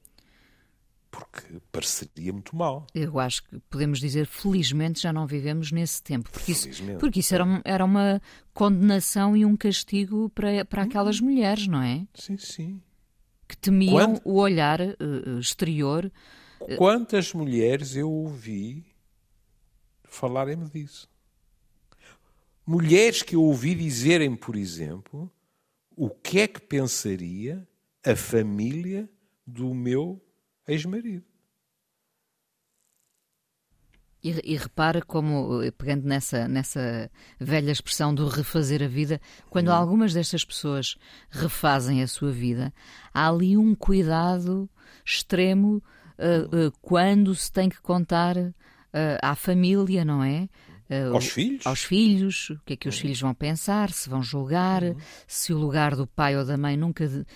Porque 1.11 1.61
pareceria 1.73 2.33
muito 2.33 2.55
mal. 2.55 2.87
Eu 2.95 3.19
acho 3.19 3.43
que 3.45 3.59
podemos 3.71 3.99
dizer, 3.99 4.27
felizmente, 4.27 5.01
já 5.01 5.13
não 5.13 5.27
vivemos 5.27 5.73
nesse 5.73 6.03
tempo. 6.03 6.31
Porque 6.31 6.53
isso, 6.53 6.69
porque 7.01 7.21
isso 7.21 7.35
era, 7.35 7.45
era 7.65 7.85
uma 7.85 8.21
condenação 8.53 9.35
e 9.35 9.45
um 9.45 9.57
castigo 9.57 10.29
para, 10.31 10.67
para 10.67 10.83
aquelas 10.83 11.19
mulheres, 11.19 11.67
não 11.67 11.83
é? 11.83 12.07
Sim, 12.15 12.37
sim 12.37 12.83
que 13.49 13.57
temiam 13.57 14.15
Quant... 14.15 14.21
o 14.25 14.35
olhar 14.35 14.81
uh, 14.81 15.39
exterior. 15.41 16.13
Quantas 16.77 17.33
mulheres 17.33 17.97
eu 17.97 18.11
ouvi 18.11 18.85
falarem-me 20.05 20.69
disso? 20.69 21.09
Mulheres 22.67 23.23
que 23.23 23.35
eu 23.35 23.43
ouvi 23.43 23.75
dizerem, 23.75 24.37
por 24.37 24.55
exemplo, 24.55 25.33
o 25.97 26.11
que 26.11 26.41
é 26.41 26.47
que 26.47 26.61
pensaria 26.61 27.67
a 28.05 28.15
família 28.15 29.09
do 29.47 29.73
meu 29.73 30.21
ex-marido. 30.67 31.25
E, 34.29 34.53
e, 34.53 34.57
repara 34.57 35.01
como, 35.01 35.63
eh, 35.63 35.71
pegando 35.71 36.07
nessa, 36.07 36.47
nessa 36.47 37.11
velha 37.39 37.71
expressão 37.71 38.15
do 38.15 38.29
refazer 38.29 38.83
a 38.83 38.89
vida, 38.89 39.21
quando 39.49 39.69
hum. 39.69 39.73
algumas 39.73 40.13
destas 40.13 40.45
pessoas 40.45 40.97
refazem 41.31 42.03
a 42.03 42.09
sua 42.09 42.31
vida, 42.31 42.73
há 43.13 43.29
ali 43.29 43.57
um 43.57 43.75
cuidado 43.75 44.69
extremo 45.05 45.83
uh, 46.19 46.67
uh, 46.67 46.73
quando 46.83 47.35
se 47.35 47.51
tem 47.51 47.69
que 47.69 47.81
contar 47.81 48.37
uh, 48.37 48.55
à 49.23 49.35
família, 49.35 50.05
não 50.05 50.23
é? 50.23 50.49
aos 51.13 51.27
filhos? 51.27 51.67
Aos 51.67 51.83
filhos, 51.83 52.49
o 52.49 52.61
que 52.65 52.73
é 52.73 52.77
que 52.77 52.89
os 52.89 52.95
uhum. 52.95 53.03
filhos 53.03 53.21
vão 53.21 53.35
pensar, 53.35 53.91
se 53.91 54.09
vão 54.09 54.23
julgar, 54.23 54.83
uhum. 54.83 54.97
se 55.27 55.53
o 55.53 55.59
lugar 55.59 55.95
do 55.95 56.07
pai 56.07 56.35
ou 56.35 56.47
da 56.47 56.57
mãe 56.57 56.79
nunca 56.79 57.07
de, 57.07 57.27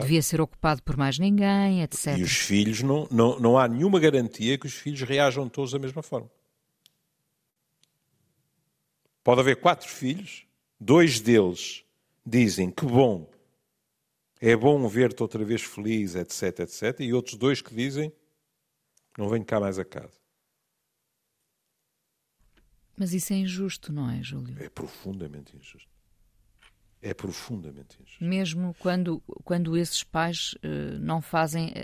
devia 0.00 0.20
ser 0.20 0.42
ocupado 0.42 0.82
por 0.82 0.94
mais 0.96 1.18
ninguém, 1.18 1.82
etc. 1.82 2.18
E 2.18 2.22
os 2.22 2.36
filhos, 2.36 2.82
não, 2.82 3.08
não, 3.10 3.40
não 3.40 3.58
há 3.58 3.66
nenhuma 3.66 3.98
garantia 3.98 4.58
que 4.58 4.66
os 4.66 4.74
filhos 4.74 5.00
reajam 5.00 5.48
todos 5.48 5.72
da 5.72 5.78
mesma 5.78 6.02
forma. 6.02 6.28
Pode 9.28 9.42
haver 9.42 9.56
quatro 9.56 9.86
filhos, 9.86 10.46
dois 10.80 11.20
deles 11.20 11.84
dizem 12.24 12.70
que 12.70 12.86
bom, 12.86 13.30
é 14.40 14.56
bom 14.56 14.88
ver-te 14.88 15.22
outra 15.22 15.44
vez 15.44 15.60
feliz, 15.60 16.14
etc, 16.14 16.60
etc, 16.60 17.00
e 17.00 17.12
outros 17.12 17.36
dois 17.36 17.60
que 17.60 17.74
dizem 17.74 18.10
não 19.18 19.28
venho 19.28 19.44
cá 19.44 19.60
mais 19.60 19.78
a 19.78 19.84
casa. 19.84 20.18
Mas 22.96 23.12
isso 23.12 23.34
é 23.34 23.36
injusto, 23.36 23.92
não 23.92 24.10
é, 24.10 24.22
Júlio? 24.22 24.56
É 24.58 24.70
profundamente 24.70 25.54
injusto. 25.54 25.90
É 27.02 27.12
profundamente 27.12 27.98
injusto. 28.00 28.24
Mesmo 28.24 28.74
quando, 28.78 29.20
quando 29.44 29.76
esses 29.76 30.02
pais 30.02 30.54
uh, 30.64 30.98
não 31.00 31.20
fazem 31.20 31.74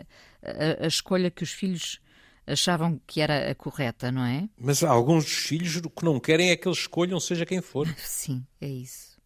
a, 0.43 0.81
a, 0.81 0.85
a, 0.85 0.87
escolha 0.87 1.31
que 1.31 1.43
os 1.43 1.53
filhos 1.53 2.01
achavam 2.47 3.01
que 3.07 3.21
era 3.21 3.51
a 3.51 3.55
correta, 3.55 4.13
não 4.13 4.25
é? 4.25 4.49
Mas 4.57 4.83
alguns 4.83 5.25
dos 5.25 5.35
filhos 5.35 5.77
o 5.77 5.91
que 5.91 6.05
não 6.05 6.21
querem 6.21 6.51
é 6.51 6.57
que 6.57 6.69
eles 6.69 6.79
escolham, 6.79 7.19
seja 7.19 7.47
quem 7.47 7.61
for. 7.61 7.89
Sim, 7.99 8.47
é 8.61 8.69
isso. 8.69 9.21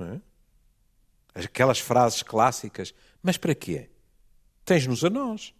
É? 0.00 0.20
Aquelas 1.34 1.78
frases 1.78 2.22
clássicas. 2.22 2.94
Mas 3.22 3.36
para 3.36 3.54
quê? 3.54 3.90
Tens-nos 4.64 5.04
a 5.04 5.10
nós. 5.10 5.54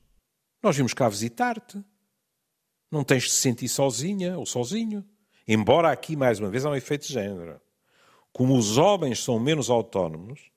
Nós 0.62 0.76
vimos 0.76 0.94
cá 0.94 1.08
visitar-te. 1.08 1.82
Não 2.90 3.04
tens 3.04 3.24
de 3.24 3.30
se 3.30 3.36
sentir 3.36 3.68
sozinha 3.68 4.38
ou 4.38 4.46
sozinho. 4.46 5.04
Embora 5.46 5.90
aqui, 5.90 6.16
mais 6.16 6.38
uma 6.40 6.48
vez, 6.48 6.64
há 6.64 6.70
um 6.70 6.76
efeito 6.76 7.06
de 7.06 7.12
género. 7.12 7.60
Como 8.32 8.56
os 8.56 8.78
homens 8.78 9.22
são 9.22 9.38
menos 9.38 9.68
autónomos, 9.68 10.50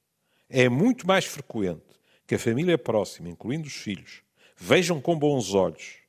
é 0.49 0.69
muito 0.69 1.05
mais 1.05 1.25
frequente 1.25 1.83
que 2.25 2.35
a 2.35 2.39
família 2.39 2.77
próxima, 2.77 3.29
incluindo 3.29 3.67
os 3.67 3.75
filhos, 3.75 4.21
vejam 4.55 4.99
com 5.01 5.17
bons 5.17 5.53
olhos 5.53 6.06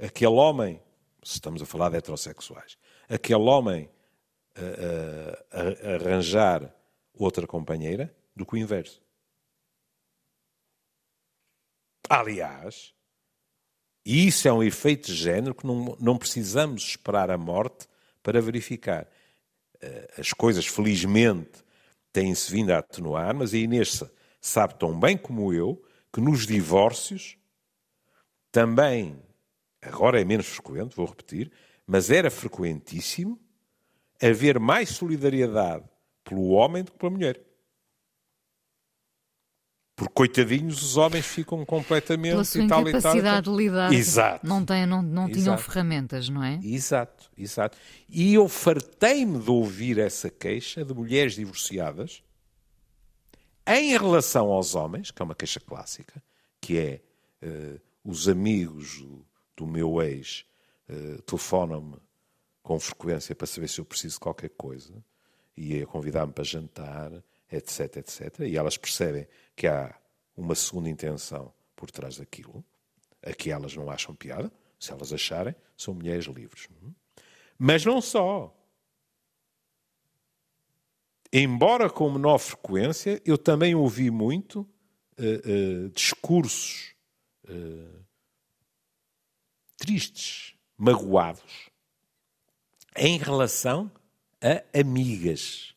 aquele 0.00 0.32
homem, 0.32 0.80
se 1.22 1.34
estamos 1.34 1.60
a 1.62 1.66
falar 1.66 1.90
de 1.90 1.96
heterossexuais, 1.96 2.78
aquele 3.08 3.42
homem 3.42 3.88
a, 4.56 5.58
a, 5.58 5.92
a 5.92 5.94
arranjar 5.94 6.74
outra 7.14 7.46
companheira 7.46 8.14
do 8.34 8.46
que 8.46 8.54
o 8.54 8.58
inverso. 8.58 9.02
Aliás, 12.08 12.92
e 14.04 14.26
isso 14.26 14.48
é 14.48 14.52
um 14.52 14.62
efeito 14.62 15.06
de 15.06 15.14
género 15.14 15.54
que 15.54 15.66
não, 15.66 15.96
não 16.00 16.18
precisamos 16.18 16.82
esperar 16.82 17.30
a 17.30 17.38
morte 17.38 17.86
para 18.22 18.40
verificar. 18.40 19.06
Eh, 19.80 20.14
as 20.18 20.32
coisas, 20.32 20.66
felizmente, 20.66 21.62
têm-se 22.12 22.50
vindo 22.50 22.70
a 22.70 22.78
atenuar, 22.78 23.34
mas 23.34 23.54
a 23.54 23.58
Inês 23.58 24.02
sabe 24.40 24.74
tão 24.74 24.98
bem 24.98 25.16
como 25.16 25.52
eu 25.52 25.80
que 26.12 26.20
nos 26.20 26.46
divórcios 26.46 27.36
também, 28.50 29.16
agora 29.82 30.20
é 30.20 30.24
menos 30.24 30.46
frequente, 30.46 30.94
vou 30.94 31.06
repetir, 31.06 31.50
mas 31.86 32.10
era 32.10 32.30
frequentíssimo 32.30 33.40
haver 34.22 34.58
mais 34.58 34.90
solidariedade 34.90 35.84
pelo 36.22 36.48
homem 36.50 36.84
do 36.84 36.92
que 36.92 36.98
pela 36.98 37.10
mulher. 37.10 37.40
Porque, 39.96 40.14
coitadinhos, 40.14 40.82
os 40.82 40.96
homens 40.96 41.26
ficam 41.26 41.62
completamente 41.66 42.32
Pela 42.32 42.44
sua 42.44 42.62
e 42.62 42.68
tal 42.68 42.80
incapacidade 42.88 43.18
e 43.18 43.22
tal. 43.22 43.42
de 43.42 43.62
lidar. 43.62 43.92
Exato. 43.92 44.46
Não, 44.46 44.64
tem, 44.64 44.86
não, 44.86 45.02
não 45.02 45.24
exato. 45.24 45.38
tinham 45.38 45.58
ferramentas, 45.58 46.28
não 46.30 46.42
é? 46.42 46.58
Exato, 46.62 47.30
exato. 47.36 47.76
E 48.08 48.32
eu 48.32 48.48
fartei-me 48.48 49.38
de 49.38 49.50
ouvir 49.50 49.98
essa 49.98 50.30
queixa 50.30 50.82
de 50.86 50.94
mulheres 50.94 51.34
divorciadas 51.34 52.22
em 53.66 53.90
relação 53.90 54.48
aos 54.48 54.74
homens, 54.74 55.10
que 55.10 55.20
é 55.20 55.24
uma 55.24 55.34
queixa 55.34 55.60
clássica, 55.60 56.22
que 56.62 56.78
é 56.78 57.00
uh, 57.46 57.80
os 58.02 58.26
amigos 58.26 59.04
do 59.60 59.66
meu 59.66 60.00
ex 60.00 60.46
uh, 60.88 61.20
telefonam-me 61.22 61.96
com 62.62 62.80
frequência 62.80 63.34
para 63.34 63.46
saber 63.46 63.68
se 63.68 63.80
eu 63.80 63.84
preciso 63.84 64.14
de 64.14 64.20
qualquer 64.20 64.50
coisa 64.50 65.04
e 65.56 65.82
a 65.82 65.86
convidar-me 65.86 66.32
para 66.32 66.44
jantar, 66.44 67.12
etc, 67.52 67.96
etc. 67.96 68.40
E 68.40 68.56
elas 68.56 68.78
percebem 68.78 69.26
que 69.54 69.66
há 69.66 69.94
uma 70.36 70.54
segunda 70.54 70.88
intenção 70.88 71.52
por 71.76 71.90
trás 71.90 72.16
daquilo, 72.16 72.64
a 73.22 73.32
que 73.34 73.50
elas 73.50 73.76
não 73.76 73.90
acham 73.90 74.14
piada. 74.14 74.50
Se 74.78 74.92
elas 74.92 75.12
acharem, 75.12 75.54
são 75.76 75.92
mulheres 75.92 76.24
livres. 76.24 76.68
Mas 77.58 77.84
não 77.84 78.00
só. 78.00 78.56
Embora 81.30 81.90
com 81.90 82.10
menor 82.10 82.38
frequência, 82.38 83.20
eu 83.26 83.36
também 83.36 83.74
ouvi 83.74 84.10
muito 84.10 84.60
uh, 85.18 85.86
uh, 85.86 85.88
discursos 85.90 86.94
uh, 87.44 88.00
tristes, 89.80 90.54
magoados, 90.76 91.70
em 92.94 93.16
relação 93.16 93.90
a 94.42 94.78
amigas. 94.78 95.74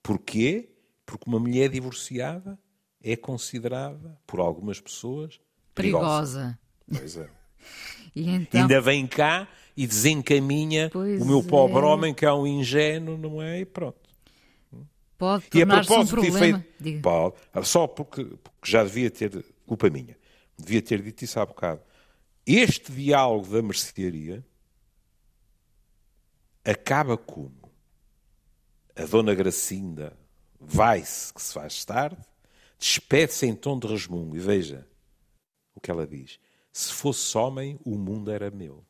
Porquê? 0.00 0.70
Porque 1.04 1.28
uma 1.28 1.40
mulher 1.40 1.68
divorciada 1.68 2.56
é 3.02 3.16
considerada, 3.16 4.16
por 4.24 4.38
algumas 4.38 4.80
pessoas, 4.80 5.40
perigosa. 5.74 6.58
perigosa. 6.86 7.00
Pois 7.00 7.16
é. 7.16 7.30
Então... 8.16 8.62
Ainda 8.62 8.80
vem 8.80 9.06
cá 9.06 9.46
e 9.76 9.86
desencaminha 9.86 10.90
pois 10.90 11.22
o 11.22 11.24
meu 11.24 11.44
pobre 11.44 11.78
é. 11.78 11.86
homem 11.86 12.12
que 12.12 12.26
é 12.26 12.32
um 12.32 12.44
ingênuo, 12.44 13.16
não 13.16 13.40
é? 13.40 13.60
E 13.60 13.64
pronto. 13.64 14.00
Pode 15.16 15.46
tornar-se 15.48 15.92
um 15.92 16.06
problema. 16.06 16.64
Feito, 16.82 17.02
pode, 17.02 17.36
só 17.62 17.86
porque, 17.86 18.24
porque 18.24 18.68
já 18.68 18.82
devia 18.82 19.08
ter, 19.10 19.44
culpa 19.64 19.88
minha, 19.88 20.16
devia 20.58 20.82
ter 20.82 21.00
dito 21.00 21.22
isso 21.22 21.38
há 21.38 21.46
bocado. 21.46 21.82
Este 22.52 22.90
diálogo 22.90 23.46
da 23.46 23.62
mercearia 23.62 24.44
acaba 26.64 27.16
como 27.16 27.70
a 28.96 29.04
dona 29.04 29.32
Gracinda 29.36 30.18
vai-se, 30.58 31.32
que 31.32 31.40
se 31.40 31.54
faz 31.54 31.84
tarde, 31.84 32.20
despede-se 32.76 33.46
em 33.46 33.54
tom 33.54 33.78
de 33.78 33.86
resmungo 33.86 34.36
e 34.36 34.40
veja 34.40 34.84
o 35.76 35.80
que 35.80 35.92
ela 35.92 36.04
diz. 36.04 36.40
Se 36.72 36.92
fosse 36.92 37.38
homem, 37.38 37.78
o 37.84 37.96
mundo 37.96 38.32
era 38.32 38.50
meu. 38.50 38.84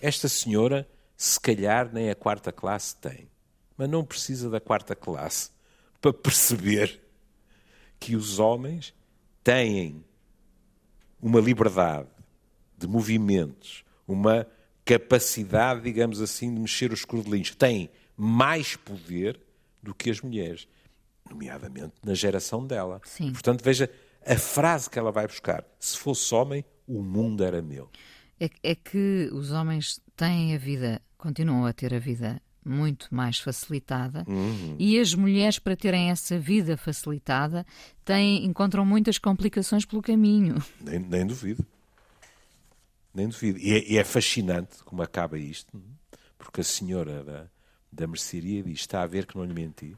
Esta 0.00 0.30
senhora, 0.30 0.88
se 1.14 1.38
calhar, 1.38 1.92
nem 1.92 2.08
a 2.08 2.14
quarta 2.14 2.50
classe 2.50 2.96
tem, 2.96 3.30
mas 3.76 3.90
não 3.90 4.02
precisa 4.02 4.48
da 4.48 4.62
quarta 4.62 4.96
classe 4.96 5.50
para 6.00 6.14
perceber 6.14 7.06
que 8.00 8.16
os 8.16 8.38
homens 8.38 8.94
têm 9.44 10.08
uma 11.20 11.40
liberdade 11.40 12.08
de 12.76 12.86
movimentos, 12.86 13.84
uma 14.06 14.46
capacidade, 14.84 15.82
digamos 15.82 16.20
assim, 16.20 16.52
de 16.52 16.60
mexer 16.60 16.92
os 16.92 17.04
cordelinhos. 17.04 17.54
Têm 17.54 17.90
mais 18.16 18.76
poder 18.76 19.40
do 19.82 19.94
que 19.94 20.10
as 20.10 20.20
mulheres, 20.20 20.66
nomeadamente 21.28 21.94
na 22.04 22.14
geração 22.14 22.66
dela. 22.66 23.00
Sim. 23.04 23.32
Portanto, 23.32 23.62
veja 23.62 23.90
a 24.24 24.36
frase 24.36 24.88
que 24.88 24.98
ela 24.98 25.12
vai 25.12 25.26
buscar: 25.26 25.64
se 25.78 25.96
fosse 25.96 26.34
homem, 26.34 26.64
o 26.86 27.02
mundo 27.02 27.44
era 27.44 27.60
meu. 27.60 27.90
É, 28.40 28.48
é 28.62 28.74
que 28.74 29.28
os 29.32 29.50
homens 29.50 30.00
têm 30.16 30.54
a 30.54 30.58
vida, 30.58 31.02
continuam 31.16 31.66
a 31.66 31.72
ter 31.72 31.92
a 31.92 31.98
vida 31.98 32.40
muito 32.68 33.12
mais 33.14 33.38
facilitada 33.38 34.24
uhum. 34.28 34.76
e 34.78 34.98
as 34.98 35.14
mulheres 35.14 35.58
para 35.58 35.76
terem 35.76 36.10
essa 36.10 36.38
vida 36.38 36.76
facilitada 36.76 37.66
têm, 38.04 38.44
encontram 38.44 38.84
muitas 38.84 39.18
complicações 39.18 39.84
pelo 39.84 40.02
caminho. 40.02 40.62
Nem, 40.80 40.98
nem 40.98 41.26
duvido. 41.26 41.64
Nem 43.14 43.28
duvido. 43.28 43.58
E 43.58 43.72
é, 43.72 43.92
e 43.92 43.98
é, 43.98 44.04
fascinante 44.04 44.82
como 44.84 45.02
acaba 45.02 45.38
isto, 45.38 45.80
porque 46.36 46.60
a 46.60 46.64
senhora 46.64 47.24
da, 47.24 47.46
da 47.90 48.06
mercearia 48.06 48.62
diz: 48.62 48.80
Está 48.80 49.02
a 49.02 49.06
ver 49.06 49.26
que 49.26 49.36
não 49.36 49.44
lhe 49.44 49.54
menti. 49.54 49.96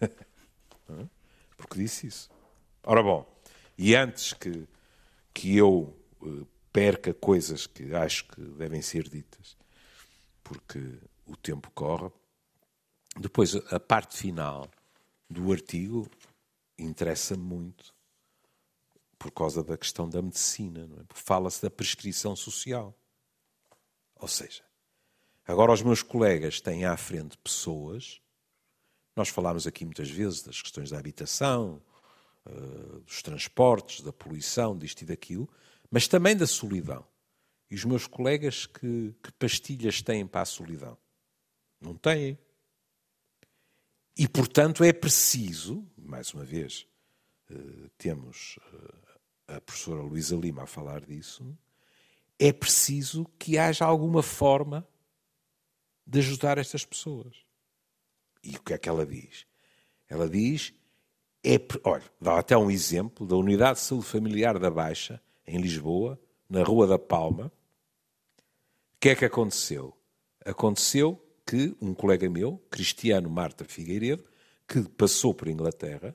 porque 1.56 1.78
disse 1.78 2.06
isso. 2.06 2.30
Ora 2.82 3.02
bom, 3.02 3.26
e 3.76 3.94
antes 3.94 4.32
que, 4.32 4.66
que 5.34 5.56
eu 5.56 5.94
uh, 6.22 6.46
perca 6.72 7.12
coisas 7.12 7.66
que 7.66 7.94
acho 7.94 8.26
que 8.28 8.40
devem 8.40 8.80
ser 8.80 9.08
ditas, 9.08 9.56
porque 10.42 10.80
o 11.28 11.36
tempo 11.36 11.70
corre, 11.72 12.10
depois 13.16 13.54
a 13.54 13.78
parte 13.78 14.16
final 14.16 14.68
do 15.28 15.52
artigo 15.52 16.10
interessa 16.78 17.36
muito 17.36 17.94
por 19.18 19.30
causa 19.32 19.62
da 19.62 19.76
questão 19.76 20.08
da 20.08 20.22
medicina, 20.22 20.86
não 20.86 21.00
é? 21.00 21.04
fala-se 21.12 21.60
da 21.60 21.68
prescrição 21.68 22.36
social. 22.36 22.96
Ou 24.16 24.28
seja, 24.28 24.62
agora 25.46 25.72
os 25.72 25.82
meus 25.82 26.02
colegas 26.02 26.60
têm 26.60 26.84
à 26.84 26.96
frente 26.96 27.36
pessoas, 27.38 28.20
nós 29.16 29.28
falámos 29.28 29.66
aqui 29.66 29.84
muitas 29.84 30.08
vezes 30.08 30.42
das 30.42 30.62
questões 30.62 30.90
da 30.90 30.98
habitação, 30.98 31.82
eh, 32.46 33.00
dos 33.04 33.20
transportes, 33.20 34.00
da 34.00 34.12
poluição, 34.12 34.78
disto 34.78 35.02
e 35.02 35.04
daquilo, 35.04 35.48
mas 35.90 36.06
também 36.06 36.36
da 36.36 36.46
solidão. 36.46 37.04
E 37.68 37.74
os 37.74 37.84
meus 37.84 38.06
colegas, 38.06 38.66
que, 38.66 39.14
que 39.20 39.32
pastilhas 39.32 40.00
têm 40.00 40.24
para 40.24 40.42
a 40.42 40.46
solidão? 40.46 40.96
Não 41.80 41.94
têm. 41.94 42.38
E, 44.16 44.26
portanto, 44.26 44.82
é 44.82 44.92
preciso, 44.92 45.86
mais 45.96 46.34
uma 46.34 46.44
vez, 46.44 46.86
eh, 47.50 47.90
temos 47.96 48.58
eh, 48.72 49.56
a 49.56 49.60
professora 49.60 50.02
Luísa 50.02 50.36
Lima 50.36 50.64
a 50.64 50.66
falar 50.66 51.00
disso, 51.00 51.56
é 52.38 52.52
preciso 52.52 53.24
que 53.38 53.58
haja 53.58 53.84
alguma 53.84 54.22
forma 54.22 54.86
de 56.06 56.18
ajudar 56.20 56.58
estas 56.58 56.84
pessoas. 56.84 57.36
E 58.42 58.56
o 58.56 58.62
que 58.62 58.72
é 58.72 58.78
que 58.78 58.88
ela 58.88 59.04
diz? 59.06 59.46
Ela 60.08 60.28
diz, 60.28 60.72
é, 61.44 61.56
olha, 61.84 62.04
dá 62.20 62.38
até 62.38 62.56
um 62.56 62.70
exemplo 62.70 63.26
da 63.26 63.36
Unidade 63.36 63.78
de 63.78 63.84
Saúde 63.84 64.06
Familiar 64.06 64.58
da 64.58 64.70
Baixa, 64.70 65.20
em 65.46 65.60
Lisboa, 65.60 66.18
na 66.48 66.62
Rua 66.62 66.86
da 66.86 66.98
Palma. 66.98 67.52
O 68.36 69.00
que 69.00 69.10
é 69.10 69.14
que 69.14 69.24
aconteceu? 69.24 69.96
Aconteceu 70.44 71.22
que 71.48 71.74
um 71.80 71.94
colega 71.94 72.28
meu, 72.28 72.62
Cristiano 72.70 73.30
Marta 73.30 73.64
Figueiredo, 73.64 74.22
que 74.68 74.82
passou 74.82 75.32
por 75.32 75.48
Inglaterra, 75.48 76.14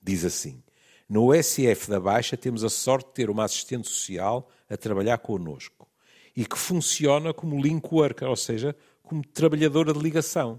diz 0.00 0.24
assim: 0.24 0.62
no 1.06 1.30
SF 1.34 1.90
da 1.90 2.00
Baixa 2.00 2.38
temos 2.38 2.64
a 2.64 2.70
sorte 2.70 3.08
de 3.08 3.12
ter 3.12 3.28
uma 3.28 3.44
assistente 3.44 3.86
social 3.86 4.50
a 4.66 4.74
trabalhar 4.74 5.18
connosco 5.18 5.86
e 6.34 6.46
que 6.46 6.56
funciona 6.56 7.34
como 7.34 7.60
link 7.60 7.86
worker, 7.92 8.28
ou 8.28 8.36
seja, 8.36 8.74
como 9.02 9.22
trabalhadora 9.22 9.92
de 9.92 9.98
ligação. 9.98 10.58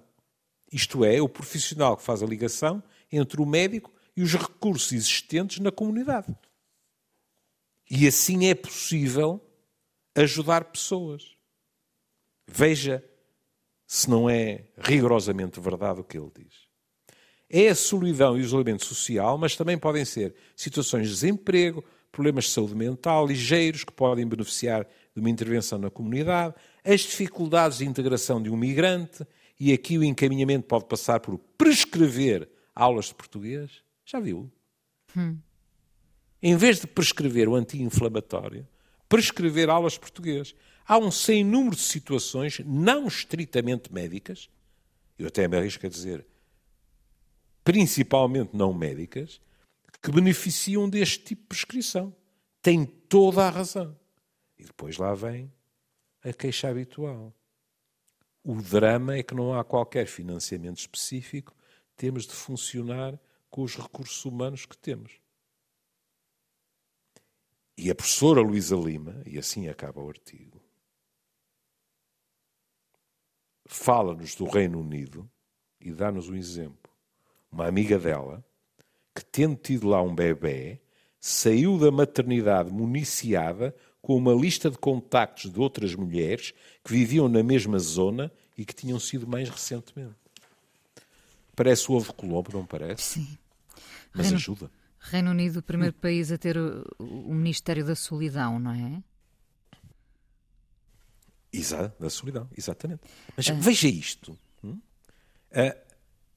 Isto 0.72 1.04
é, 1.04 1.20
o 1.20 1.28
profissional 1.28 1.98
que 1.98 2.04
faz 2.04 2.22
a 2.22 2.28
ligação 2.28 2.84
entre 3.12 3.42
o 3.42 3.48
médico 3.48 3.92
e 4.16 4.22
os 4.22 4.34
recursos 4.34 4.92
existentes 4.92 5.58
na 5.58 5.72
comunidade. 5.72 6.36
E 7.90 8.08
assim 8.08 8.48
é 8.48 8.54
possível 8.54 9.42
ajudar 10.14 10.66
pessoas. 10.66 11.36
Veja 12.48 13.04
se 13.88 14.10
não 14.10 14.30
é 14.30 14.66
rigorosamente 14.78 15.60
verdade 15.60 16.02
o 16.02 16.04
que 16.04 16.18
ele 16.18 16.32
diz 16.38 16.68
é 17.50 17.70
a 17.70 17.76
solidão 17.76 18.38
e 18.38 18.42
o 18.42 18.44
isolamento 18.44 18.86
social, 18.86 19.38
mas 19.38 19.56
também 19.56 19.78
podem 19.78 20.04
ser 20.04 20.36
situações 20.56 21.08
de 21.08 21.14
desemprego, 21.14 21.84
problemas 22.12 22.46
de 22.46 22.52
saúde 22.52 22.76
mental 22.76 23.26
ligeiros 23.26 23.84
que 23.84 23.92
podem 23.92 24.28
beneficiar 24.28 24.86
de 25.14 25.20
uma 25.20 25.30
intervenção 25.30 25.78
na 25.80 25.90
comunidade, 25.90 26.54
as 26.84 27.02
dificuldades 27.02 27.80
de 27.80 27.86
integração 27.86 28.42
de 28.42 28.50
um 28.50 28.58
migrante, 28.58 29.26
e 29.60 29.74
aqui 29.74 29.98
o 29.98 30.04
encaminhamento 30.04 30.68
pode 30.68 30.86
passar 30.86 31.20
por 31.20 31.38
prescrever 31.58 32.48
aulas 32.76 33.06
de 33.06 33.16
português. 33.16 33.82
Já 34.06 34.20
viu? 34.20 34.52
Hum. 35.16 35.38
Em 36.42 36.56
vez 36.56 36.80
de 36.80 36.86
prescrever 36.86 37.50
o 37.50 37.56
anti-inflamatório, 37.56 38.68
prescrever 39.10 39.70
aulas 39.70 39.94
de 39.94 40.00
português. 40.00 40.54
Há 40.88 40.98
um 40.98 41.12
sem 41.12 41.44
número 41.44 41.76
de 41.76 41.82
situações 41.82 42.60
não 42.66 43.08
estritamente 43.08 43.92
médicas, 43.92 44.50
eu 45.20 45.28
até 45.28 45.48
me 45.48 45.58
arrisco 45.58 45.86
a 45.86 45.90
dizer 45.90 46.26
principalmente 47.68 48.56
não 48.56 48.74
médicas, 48.74 49.42
que 50.02 50.10
beneficiam 50.10 50.90
deste 50.90 51.20
tipo 51.20 51.42
de 51.42 51.48
prescrição. 51.50 52.16
Tem 52.62 52.86
toda 52.86 53.46
a 53.46 53.50
razão. 53.50 53.94
E 54.58 54.64
depois 54.64 54.96
lá 54.96 55.14
vem 55.14 55.52
a 56.24 56.32
queixa 56.32 56.70
habitual. 56.70 57.34
O 58.42 58.62
drama 58.62 59.18
é 59.18 59.24
que 59.24 59.36
não 59.36 59.54
há 59.54 59.66
qualquer 59.66 60.08
financiamento 60.08 60.78
específico, 60.78 61.54
temos 61.98 62.26
de 62.26 62.32
funcionar 62.32 63.20
com 63.50 63.64
os 63.64 63.76
recursos 63.76 64.24
humanos 64.24 64.66
que 64.66 64.78
temos. 64.78 65.20
E 67.78 67.92
a 67.92 67.96
professora 67.96 68.40
Luísa 68.40 68.78
Lima, 68.78 69.22
e 69.26 69.38
assim 69.38 69.68
acaba 69.68 70.02
o 70.02 70.08
artigo, 70.08 70.57
fala-nos 73.68 74.36
do 74.36 74.46
Reino 74.46 74.80
Unido 74.80 75.30
e 75.80 75.92
dá-nos 75.92 76.30
um 76.30 76.36
exemplo 76.36 76.88
uma 77.52 77.68
amiga 77.68 77.98
dela, 77.98 78.44
que, 79.16 79.26
tendo 79.26 79.56
tido 79.56 79.88
lá 79.88 80.02
um 80.02 80.14
bebê, 80.14 80.80
saiu 81.20 81.78
da 81.78 81.92
maternidade 81.92 82.72
municiada 82.72 83.76
com 84.02 84.16
uma 84.16 84.34
lista 84.34 84.70
de 84.70 84.78
contactos 84.78 85.52
de 85.52 85.60
outras 85.60 85.96
mulheres 85.96 86.54
que 86.84 86.94
viviam 86.94 87.28
na 87.28 87.44
mesma 87.44 87.80
zona 87.80 88.32
e 88.58 88.64
que 88.64 88.74
tinham 88.74 89.00
sido 89.00 89.28
mães 89.28 89.50
recentemente. 89.50 90.16
Parece 91.56 91.92
o 91.92 91.96
ovo 91.96 92.14
colombo, 92.14 92.52
não 92.54 92.66
parece? 92.66 93.02
Sim. 93.02 93.38
Mas 94.14 94.28
Reino, 94.28 94.38
ajuda. 94.38 94.72
Reino 95.00 95.32
Unido, 95.32 95.60
o 95.60 95.64
primeiro 95.64 95.94
país 95.96 96.32
a 96.32 96.38
ter 96.38 96.58
o, 96.58 96.86
o 97.00 97.34
Ministério 97.34 97.84
da 97.84 97.96
Solidão, 97.96 98.60
não 98.60 98.72
é? 98.72 99.04
Exato, 101.52 102.02
da 102.02 102.10
solidão, 102.10 102.50
exatamente. 102.58 103.02
Mas 103.36 103.50
ah. 103.50 103.54
veja 103.54 103.88
isto. 103.88 104.38
Hum? 104.64 104.80
A, 105.52 105.76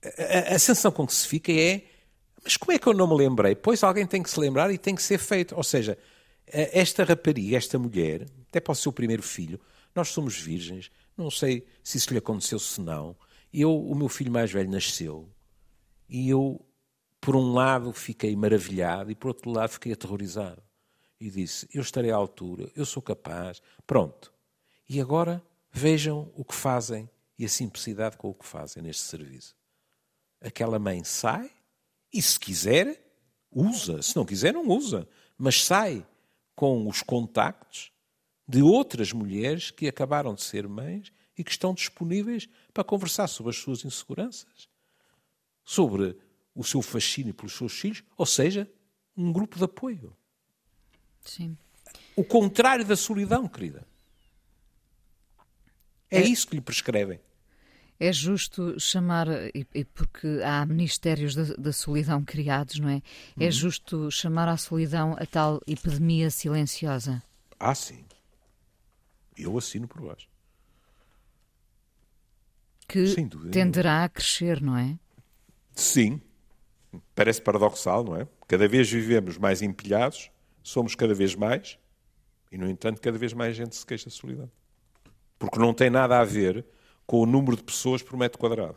a, 0.04 0.54
a, 0.54 0.58
sensação 0.58 0.90
com 0.92 1.06
que 1.06 1.14
se 1.14 1.26
fica 1.26 1.52
é 1.52 1.84
mas 2.42 2.56
como 2.56 2.72
é 2.72 2.78
que 2.78 2.86
eu 2.86 2.94
não 2.94 3.06
me 3.06 3.16
lembrei? 3.16 3.54
Pois 3.54 3.82
alguém 3.82 4.06
tem 4.06 4.22
que 4.22 4.30
se 4.30 4.40
lembrar 4.40 4.72
e 4.72 4.78
tem 4.78 4.94
que 4.94 5.02
ser 5.02 5.18
feito. 5.18 5.54
Ou 5.54 5.62
seja, 5.62 5.98
esta 6.46 7.04
rapariga, 7.04 7.56
esta 7.56 7.78
mulher, 7.78 8.26
até 8.48 8.60
para 8.60 8.72
o 8.72 8.74
seu 8.74 8.92
primeiro 8.92 9.22
filho, 9.22 9.60
nós 9.94 10.08
somos 10.08 10.38
virgens, 10.38 10.90
não 11.16 11.30
sei 11.30 11.66
se 11.82 11.98
isso 11.98 12.12
lhe 12.12 12.18
aconteceu, 12.18 12.58
se 12.58 12.80
não. 12.80 13.16
Eu, 13.52 13.76
o 13.76 13.94
meu 13.94 14.08
filho 14.08 14.32
mais 14.32 14.50
velho 14.50 14.70
nasceu 14.70 15.28
e 16.08 16.30
eu, 16.30 16.64
por 17.20 17.36
um 17.36 17.52
lado, 17.52 17.92
fiquei 17.92 18.34
maravilhado 18.34 19.10
e 19.10 19.14
por 19.14 19.28
outro 19.28 19.50
lado, 19.50 19.70
fiquei 19.70 19.92
aterrorizado. 19.92 20.62
E 21.20 21.30
disse: 21.30 21.68
Eu 21.74 21.82
estarei 21.82 22.10
à 22.10 22.16
altura, 22.16 22.70
eu 22.74 22.86
sou 22.86 23.02
capaz. 23.02 23.60
Pronto. 23.86 24.32
E 24.90 25.00
agora 25.00 25.40
vejam 25.70 26.32
o 26.34 26.44
que 26.44 26.52
fazem 26.52 27.08
e 27.38 27.44
a 27.44 27.48
simplicidade 27.48 28.16
com 28.16 28.28
o 28.28 28.34
que 28.34 28.44
fazem 28.44 28.82
neste 28.82 29.04
serviço. 29.04 29.54
Aquela 30.40 30.80
mãe 30.80 31.04
sai 31.04 31.48
e, 32.12 32.20
se 32.20 32.40
quiser, 32.40 33.00
usa. 33.52 34.02
Se 34.02 34.16
não 34.16 34.24
quiser, 34.24 34.52
não 34.52 34.66
usa. 34.66 35.08
Mas 35.38 35.62
sai 35.62 36.04
com 36.56 36.88
os 36.88 37.02
contactos 37.02 37.92
de 38.48 38.62
outras 38.62 39.12
mulheres 39.12 39.70
que 39.70 39.86
acabaram 39.86 40.34
de 40.34 40.42
ser 40.42 40.66
mães 40.66 41.12
e 41.38 41.44
que 41.44 41.52
estão 41.52 41.72
disponíveis 41.72 42.48
para 42.74 42.82
conversar 42.82 43.28
sobre 43.28 43.50
as 43.50 43.58
suas 43.58 43.84
inseguranças, 43.84 44.68
sobre 45.64 46.18
o 46.52 46.64
seu 46.64 46.82
fascínio 46.82 47.32
pelos 47.32 47.56
seus 47.56 47.78
filhos, 47.78 48.02
ou 48.16 48.26
seja, 48.26 48.68
um 49.16 49.32
grupo 49.32 49.56
de 49.56 49.62
apoio. 49.62 50.16
Sim. 51.20 51.56
O 52.16 52.24
contrário 52.24 52.84
da 52.84 52.96
solidão, 52.96 53.46
querida. 53.46 53.88
É, 56.10 56.18
é 56.18 56.22
isso 56.22 56.46
que 56.48 56.56
lhe 56.56 56.60
prescrevem. 56.60 57.20
É 57.98 58.12
justo 58.12 58.80
chamar, 58.80 59.26
e, 59.54 59.84
porque 59.84 60.26
há 60.42 60.64
ministérios 60.64 61.34
da, 61.34 61.54
da, 61.54 61.72
solidão 61.72 62.24
criados, 62.24 62.78
não 62.78 62.88
é? 62.88 63.02
É 63.38 63.44
uhum. 63.44 63.50
justo 63.50 64.10
chamar 64.10 64.48
à 64.48 64.56
solidão 64.56 65.14
a 65.18 65.26
tal 65.26 65.60
epidemia 65.66 66.30
silenciosa? 66.30 67.22
Ah, 67.58 67.74
sim. 67.74 68.02
Eu 69.36 69.56
assino 69.58 69.86
por 69.86 70.00
baixo. 70.00 70.28
Que 72.88 73.14
tenderá 73.52 74.04
a 74.04 74.08
crescer, 74.08 74.62
não 74.62 74.76
é? 74.76 74.98
Sim. 75.74 76.20
Parece 77.14 77.40
paradoxal, 77.40 78.02
não 78.02 78.16
é? 78.16 78.26
Cada 78.48 78.66
vez 78.66 78.90
vivemos 78.90 79.36
mais 79.38 79.62
empilhados, 79.62 80.30
somos 80.62 80.94
cada 80.94 81.14
vez 81.14 81.34
mais, 81.34 81.78
e, 82.50 82.58
no 82.58 82.68
entanto, 82.68 83.00
cada 83.00 83.16
vez 83.16 83.32
mais 83.32 83.54
gente 83.54 83.76
se 83.76 83.86
queixa 83.86 84.08
de 84.08 84.16
solidão. 84.16 84.50
Porque 85.40 85.58
não 85.58 85.72
tem 85.72 85.88
nada 85.88 86.20
a 86.20 86.24
ver 86.24 86.66
com 87.06 87.22
o 87.22 87.26
número 87.26 87.56
de 87.56 87.62
pessoas 87.64 88.02
por 88.02 88.16
metro 88.16 88.38
quadrado. 88.38 88.76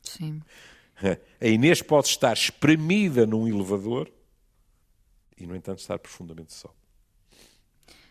Sim. 0.00 0.40
A 1.40 1.46
Inês 1.46 1.82
pode 1.82 2.06
estar 2.06 2.32
espremida 2.32 3.26
num 3.26 3.48
elevador 3.48 4.10
e, 5.36 5.44
no 5.44 5.56
entanto, 5.56 5.80
estar 5.80 5.98
profundamente 5.98 6.54
só. 6.54 6.72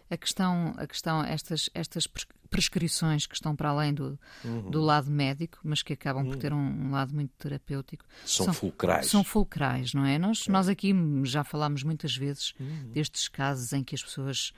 A 0.10 0.18
questão, 0.18 0.76
a 0.78 0.86
questão 0.86 1.24
estas, 1.24 1.70
estas 1.74 2.06
prescrições 2.54 3.26
que 3.26 3.34
estão 3.34 3.56
para 3.56 3.70
além 3.70 3.94
do, 3.94 4.20
uhum. 4.46 4.70
do 4.70 4.80
lado 4.80 5.10
médico, 5.10 5.60
mas 5.64 5.82
que 5.82 5.94
acabam 5.94 6.24
uhum. 6.24 6.32
por 6.32 6.38
ter 6.38 6.54
um, 6.54 6.58
um, 6.58 6.92
lado 6.92 7.14
muito 7.14 7.32
terapêutico. 7.38 8.06
São, 8.24 8.46
são, 8.46 8.54
fulcrais. 8.54 9.08
São 9.08 9.24
fulcrais, 9.24 9.94
não 9.94 10.06
é? 10.06 10.20
Nós, 10.20 10.46
é. 10.48 10.52
nós 10.52 10.70
aqui 10.70 10.94
já 11.24 11.44
falámos 11.44 11.84
muitas 11.84 12.16
vezes 12.16 12.54
uhum. 12.60 12.92
destes 12.92 13.28
casos 13.28 13.74
em 13.74 13.84
que 13.84 13.96
as 13.96 14.04
pessoas 14.04 14.54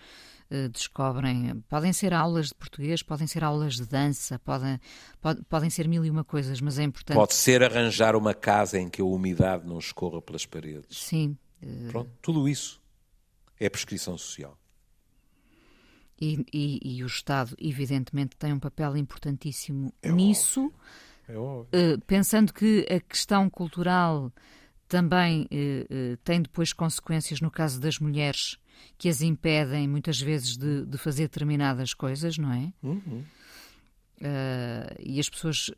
uh, 0.52 0.70
descobrem. 0.70 1.64
Podem 1.70 1.94
ser 1.94 2.14
aulas 2.14 2.48
de 2.48 2.56
português, 2.56 3.02
podem 3.02 3.28
ser 3.28 3.44
aulas 3.44 3.76
de 3.76 3.86
dança, 3.86 4.38
podem, 4.40 4.80
pod, 5.22 5.42
podem 5.48 5.70
ser 5.70 5.88
mil 5.88 6.04
e 6.04 6.10
uma 6.10 6.24
coisas, 6.24 6.60
mas 6.60 6.78
é 6.78 6.84
importante. 6.84 7.16
Pode 7.16 7.34
ser 7.34 7.64
arranjar 7.64 8.16
uma 8.16 8.34
casa 8.34 8.78
em 8.78 8.90
que 8.90 9.02
a 9.02 9.06
umidade 9.06 9.66
não 9.66 9.80
escorra 9.80 10.22
pelas 10.22 10.46
paredes. 10.46 10.98
Sim. 10.98 11.38
Uh... 11.64 11.88
Pronto, 11.90 12.12
tudo 12.22 12.50
isso 12.50 12.82
é 13.60 13.70
prescrição 13.70 14.18
social. 14.18 14.58
E, 16.20 16.46
e, 16.54 16.98
e, 16.98 17.04
o 17.04 17.08
Estado, 17.08 17.56
evidentemente, 17.60 18.38
tem 18.38 18.54
um 18.54 18.60
papel 18.60 18.96
importantíssimo 18.96 19.94
é 20.02 20.12
nisso, 20.12 20.72
é 21.28 21.38
uh, 21.38 21.66
pensando 22.08 22.54
que 22.54 22.86
a 22.90 23.02
questão 23.02 23.50
cultural 23.50 24.32
também 24.88 25.44
uh, 25.44 26.14
uh, 26.14 26.18
tem 26.24 26.42
depois 26.42 26.72
consequências 26.72 27.42
no 27.42 27.52
caso 27.52 27.82
das 27.82 28.00
mulheres 28.00 28.58
que 28.98 29.10
as 29.10 29.22
impedem 29.22 29.88
muitas 29.88 30.20
vezes 30.20 30.58
de, 30.58 30.86
de 30.86 30.98
fazer 30.98 31.24
determinadas 31.24 31.94
coisas, 31.94 32.38
não 32.38 32.52
é? 32.52 32.72
Uhum. 32.84 33.24
e 35.00 35.20
as 35.20 35.30
pessoas 35.30 35.72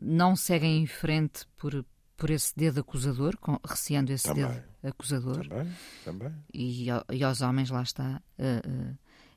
não 0.00 0.36
seguem 0.36 0.82
em 0.82 0.86
frente 0.86 1.44
por, 1.56 1.84
por 2.16 2.30
esse 2.30 2.54
dedo 2.56 2.80
acusador, 2.80 3.36
com, 3.38 3.58
receando 3.68 4.12
esse 4.12 4.28
também. 4.28 4.46
dedo 4.46 4.64
acusador. 4.82 5.48
Também, 5.48 5.72
também. 6.04 6.32
E, 6.54 6.86
e 7.12 7.24
aos 7.24 7.40
homens, 7.40 7.68
lá 7.68 7.82
está 7.82 8.22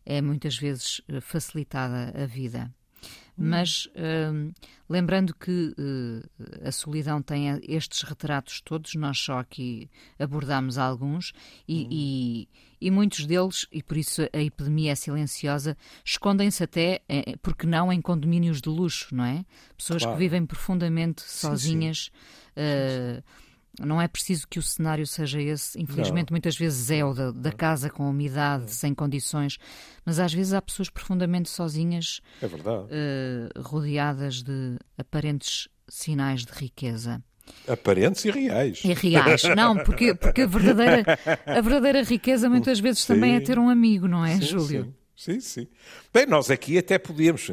é 0.06 0.22
muitas 0.22 0.58
vezes 0.58 1.02
eh, 1.08 1.20
facilitada 1.22 2.14
a 2.16 2.26
vida. 2.26 2.72
Hum. 3.38 3.50
Mas 3.50 3.88
uh, 3.88 4.54
lembrando 4.88 5.34
que 5.34 5.74
uh, 5.78 6.68
a 6.68 6.72
solidão 6.72 7.22
tem 7.22 7.60
estes 7.68 8.04
retratos 8.04 8.62
todos, 8.62 8.94
nós 8.96 9.18
só 9.18 9.40
aqui 9.40 9.90
abordamos 10.20 10.78
alguns, 10.78 11.34
e, 11.68 11.84
hum. 11.84 11.88
e, 11.92 12.50
e, 12.80 12.92
muitos 12.92 13.26
deles, 13.26 13.68
e 13.72 13.82
por 13.82 13.98
isso 13.98 14.22
a 14.32 14.40
epidemia 14.40 14.92
é 14.92 14.96
silenciosa, 14.96 15.76
escondem-se 16.06 16.64
até, 16.64 17.02
eh, 17.10 17.36
porque 17.42 17.66
não, 17.66 17.92
em 17.92 18.02
condomínios 18.02 18.62
de 18.62 18.70
luxo, 18.70 19.16
não 19.16 19.26
é? 19.26 19.44
Pessoas 19.76 20.04
claro. 20.04 20.16
que 20.16 20.24
vivem 20.24 20.46
profundamente 20.46 21.24
sozinhas. 21.24 21.98
Sim, 22.06 22.12
sim. 22.56 23.20
Uh, 23.20 23.43
não 23.80 24.02
é 24.02 24.08
preciso 24.08 24.48
que 24.48 24.60
o 24.60 24.62
cenário 24.62 25.06
seja 25.08 25.42
esse. 25.42 25.82
Infelizmente, 25.82 26.30
não. 26.30 26.36
muitas 26.36 26.56
vezes 26.56 26.92
é 26.92 27.04
o 27.04 27.14
da, 27.14 27.32
da 27.32 27.52
casa 27.52 27.90
com 27.90 28.10
umidade, 28.10 28.72
sem 28.72 28.94
condições, 28.94 29.58
mas 30.06 30.20
às 30.20 30.34
vezes 30.34 30.54
há 30.54 30.62
pessoas 30.62 30.90
profundamente 30.90 31.50
sozinhas, 31.50 32.22
é 32.42 32.48
verdade. 32.48 32.88
Uh, 32.88 33.62
rodeadas 33.62 34.44
de 34.44 34.78
aparentes 34.98 35.68
sinais 35.90 36.46
de 36.46 36.52
riqueza. 36.52 37.24
Aparentes 37.68 38.24
e 38.26 38.32
reais. 38.32 38.82
E 38.86 38.94
reais, 38.94 39.44
não, 39.56 39.76
porque, 39.84 40.16
porque 40.16 40.44
a, 40.44 40.48
verdadeira, 40.48 41.04
a 41.46 41.62
verdadeira 41.62 42.04
riqueza 42.04 42.50
muitas 42.50 42.80
vezes 42.80 43.02
sim. 43.02 43.14
também 43.14 43.36
é 43.36 43.40
ter 43.40 43.60
um 43.60 43.70
amigo, 43.70 44.08
não 44.08 44.26
é, 44.26 44.36
sim, 44.36 44.42
Júlio? 44.42 44.94
Sim. 45.16 45.34
sim, 45.34 45.40
sim. 45.40 45.68
Bem, 46.14 46.26
nós 46.26 46.50
aqui 46.50 46.78
até 46.78 46.98
podíamos. 46.98 47.52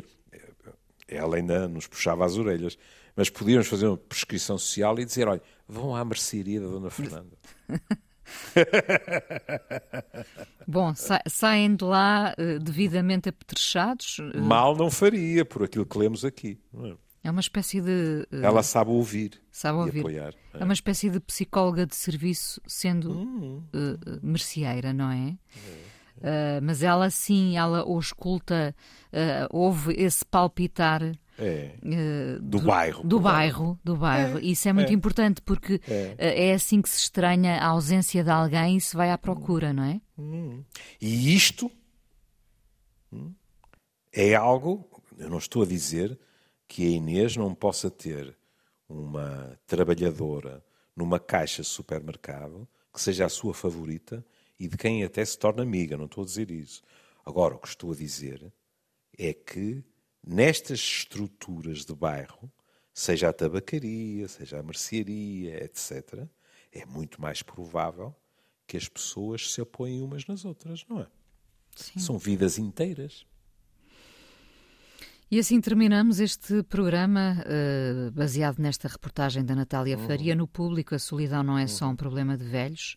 Ela 1.09 1.37
ainda 1.37 1.67
nos 1.67 1.89
puxava 1.89 2.25
as 2.25 2.37
orelhas, 2.37 2.79
mas 3.21 3.29
podíamos 3.29 3.69
fazer 3.69 3.87
uma 3.87 3.99
prescrição 3.99 4.57
social 4.57 4.99
e 4.99 5.05
dizer: 5.05 5.29
olha, 5.29 5.43
vão 5.69 5.95
à 5.95 6.03
mercearia 6.03 6.59
da 6.59 6.69
Dona 6.69 6.89
Fernanda. 6.89 7.37
Bom, 10.67 10.95
sa 10.95 11.21
saem 11.29 11.77
de 11.77 11.85
lá 11.85 12.35
uh, 12.39 12.59
devidamente 12.59 13.29
apetrechados. 13.29 14.21
Uh... 14.21 14.41
Mal 14.41 14.75
não 14.75 14.91
faria, 14.91 15.45
por 15.45 15.65
aquilo 15.65 15.85
que 15.85 15.99
lemos 15.99 16.25
aqui. 16.25 16.59
É? 16.83 16.97
é? 17.25 17.31
uma 17.31 17.43
espécie 17.43 17.83
de. 17.83 18.27
Uh... 18.33 18.43
Ela 18.43 18.63
sabe 18.63 18.91
ouvir. 18.91 19.39
Sabe 19.51 19.81
ouvir. 19.81 20.01
Apoiar. 20.01 20.33
É. 20.55 20.63
é. 20.63 20.65
uma 20.65 20.73
espécie 20.73 21.11
de 21.11 21.21
psicóloga 21.21 21.85
de 21.85 21.95
serviço, 21.95 22.59
sendo 22.67 23.13
hum. 23.13 23.63
merceeira, 24.23 24.95
não 24.95 25.11
é? 25.11 25.37
é. 26.23 26.59
mas 26.63 26.83
ela 26.83 27.11
sim, 27.11 27.59
ela 27.59 27.81
ausculta, 27.81 28.75
ouve 29.51 29.93
esse 29.93 30.25
palpitar 30.25 31.03
é. 31.41 31.75
Uh, 31.83 32.41
do, 32.41 32.59
do, 32.59 32.61
bairro. 32.61 33.05
Do 33.05 33.21
bairro, 33.21 33.81
do 33.83 33.97
bairro. 33.97 34.39
É. 34.39 34.43
Isso 34.43 34.69
é 34.69 34.73
muito 34.73 34.91
é. 34.91 34.93
importante 34.93 35.41
porque 35.43 35.81
é. 35.89 36.15
Eh, 36.19 36.49
é. 36.49 36.55
assim 36.55 36.83
que 36.83 36.89
se 36.89 36.99
estranha 36.99 37.57
a 37.57 37.67
ausência 37.67 38.23
de 38.23 38.31
alguém 38.31 38.77
e 38.77 38.81
se 38.81 38.97
vai 38.97 39.11
à 39.11 39.19
procura, 39.19 39.73
não 39.73 39.85
é? 39.85 40.01
Hum. 40.19 40.63
E 41.01 41.35
isto 41.35 41.71
hum, 43.13 43.33
é 44.13 44.35
algo, 44.35 44.89
eu 45.19 45.31
não 45.31 45.39
estou 45.39 45.63
a 45.63 45.67
dizer 45.67 46.19
que 46.69 46.87
a 46.87 46.91
Inês 46.91 47.37
não 47.37 47.55
possa 47.55 47.91
ter 47.91 48.37
uma 48.89 49.59
trabalhadora 49.67 50.63
numa 50.95 51.19
caixa 51.19 51.63
de 51.63 51.69
supermercado 51.69 52.69
que 52.93 53.01
seja 53.01 53.25
a 53.25 53.29
sua 53.29 53.55
favorita 53.55 54.25
e 54.59 54.69
de 54.69 54.77
quem 54.77 55.03
até 55.05 55.25
se 55.25 55.39
torna 55.39 55.63
amiga, 55.63 55.97
não 55.97 56.05
estou 56.05 56.23
a 56.23 56.27
dizer 56.27 56.51
isso. 56.51 56.83
Agora, 57.25 57.55
o 57.55 57.59
que 57.59 57.69
estou 57.69 57.93
a 57.93 57.97
dizer 57.97 58.53
é 59.17 59.33
que 59.33 59.83
nestas 60.27 60.81
estruturas 60.81 61.85
de 61.85 61.95
bairro, 61.95 62.51
seja 62.93 63.29
a 63.29 63.33
tabacaria, 63.33 64.29
seja 64.29 64.59
a 64.59 64.63
mercearia, 64.63 65.65
etc., 65.65 66.27
é 66.73 66.85
muito 66.87 67.21
mais 67.21 67.43
provável 67.43 68.15
que 68.67 68.77
as 68.77 68.89
pessoas 68.89 69.53
se 69.53 69.61
apoiem 69.61 70.03
umas 70.03 70.27
nas 70.27 70.45
outras, 70.45 70.85
não 70.89 71.01
é? 71.01 71.07
Sim. 71.75 71.99
São 71.99 72.19
vidas 72.19 72.59
inteiras. 72.59 73.27
E 75.31 75.39
assim 75.39 75.61
terminamos 75.61 76.19
este 76.19 76.63
programa 76.65 77.37
uh, 77.47 78.11
baseado 78.11 78.59
nesta 78.59 78.89
reportagem 78.89 79.45
da 79.45 79.55
Natália 79.55 79.97
uhum. 79.97 80.07
Faria. 80.07 80.35
No 80.35 80.49
público, 80.49 80.93
a 80.93 80.99
solidão 80.99 81.45
não 81.45 81.57
é 81.57 81.69
só 81.69 81.87
um 81.87 81.91
uhum. 81.91 81.97
problema 81.97 82.37
de 82.37 82.45
velhos. 82.45 82.97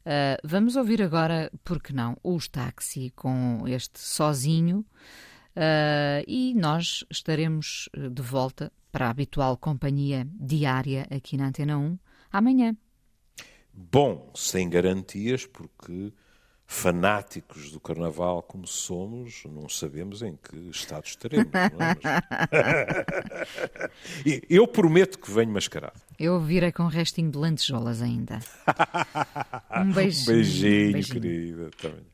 Uh, 0.00 0.40
vamos 0.42 0.76
ouvir 0.76 1.02
agora, 1.02 1.50
por 1.62 1.82
que 1.82 1.92
não, 1.92 2.16
os 2.22 2.48
táxi 2.48 3.10
com 3.14 3.64
este 3.68 4.00
sozinho. 4.00 4.84
Uh, 5.56 6.24
e 6.26 6.52
nós 6.54 7.04
estaremos 7.10 7.88
de 7.94 8.22
volta 8.22 8.72
para 8.90 9.06
a 9.06 9.10
habitual 9.10 9.56
companhia 9.56 10.26
diária 10.32 11.06
aqui 11.10 11.36
na 11.36 11.48
Antena 11.48 11.78
1 11.78 11.98
amanhã. 12.32 12.76
Bom, 13.72 14.30
sem 14.34 14.68
garantias, 14.68 15.46
porque 15.46 16.12
fanáticos 16.66 17.70
do 17.70 17.78
carnaval 17.78 18.42
como 18.42 18.66
somos, 18.66 19.42
não 19.44 19.68
sabemos 19.68 20.22
em 20.22 20.36
que 20.36 20.56
estado 20.70 21.06
estaremos. 21.06 21.52
É? 21.52 21.70
Mas... 21.76 21.98
eu 24.48 24.66
prometo 24.66 25.18
que 25.18 25.30
venho 25.30 25.52
mascarado. 25.52 26.00
Eu 26.18 26.40
virei 26.40 26.72
com 26.72 26.84
um 26.84 26.88
restinho 26.88 27.30
de 27.30 27.38
lantejoulas 27.38 28.02
ainda. 28.02 28.40
Um 29.76 29.92
beijinho. 29.92 30.22
Um 30.22 30.34
beijinho, 30.34 30.92
beijinho. 30.92 31.20
querida. 31.20 31.70
Também. 31.82 32.13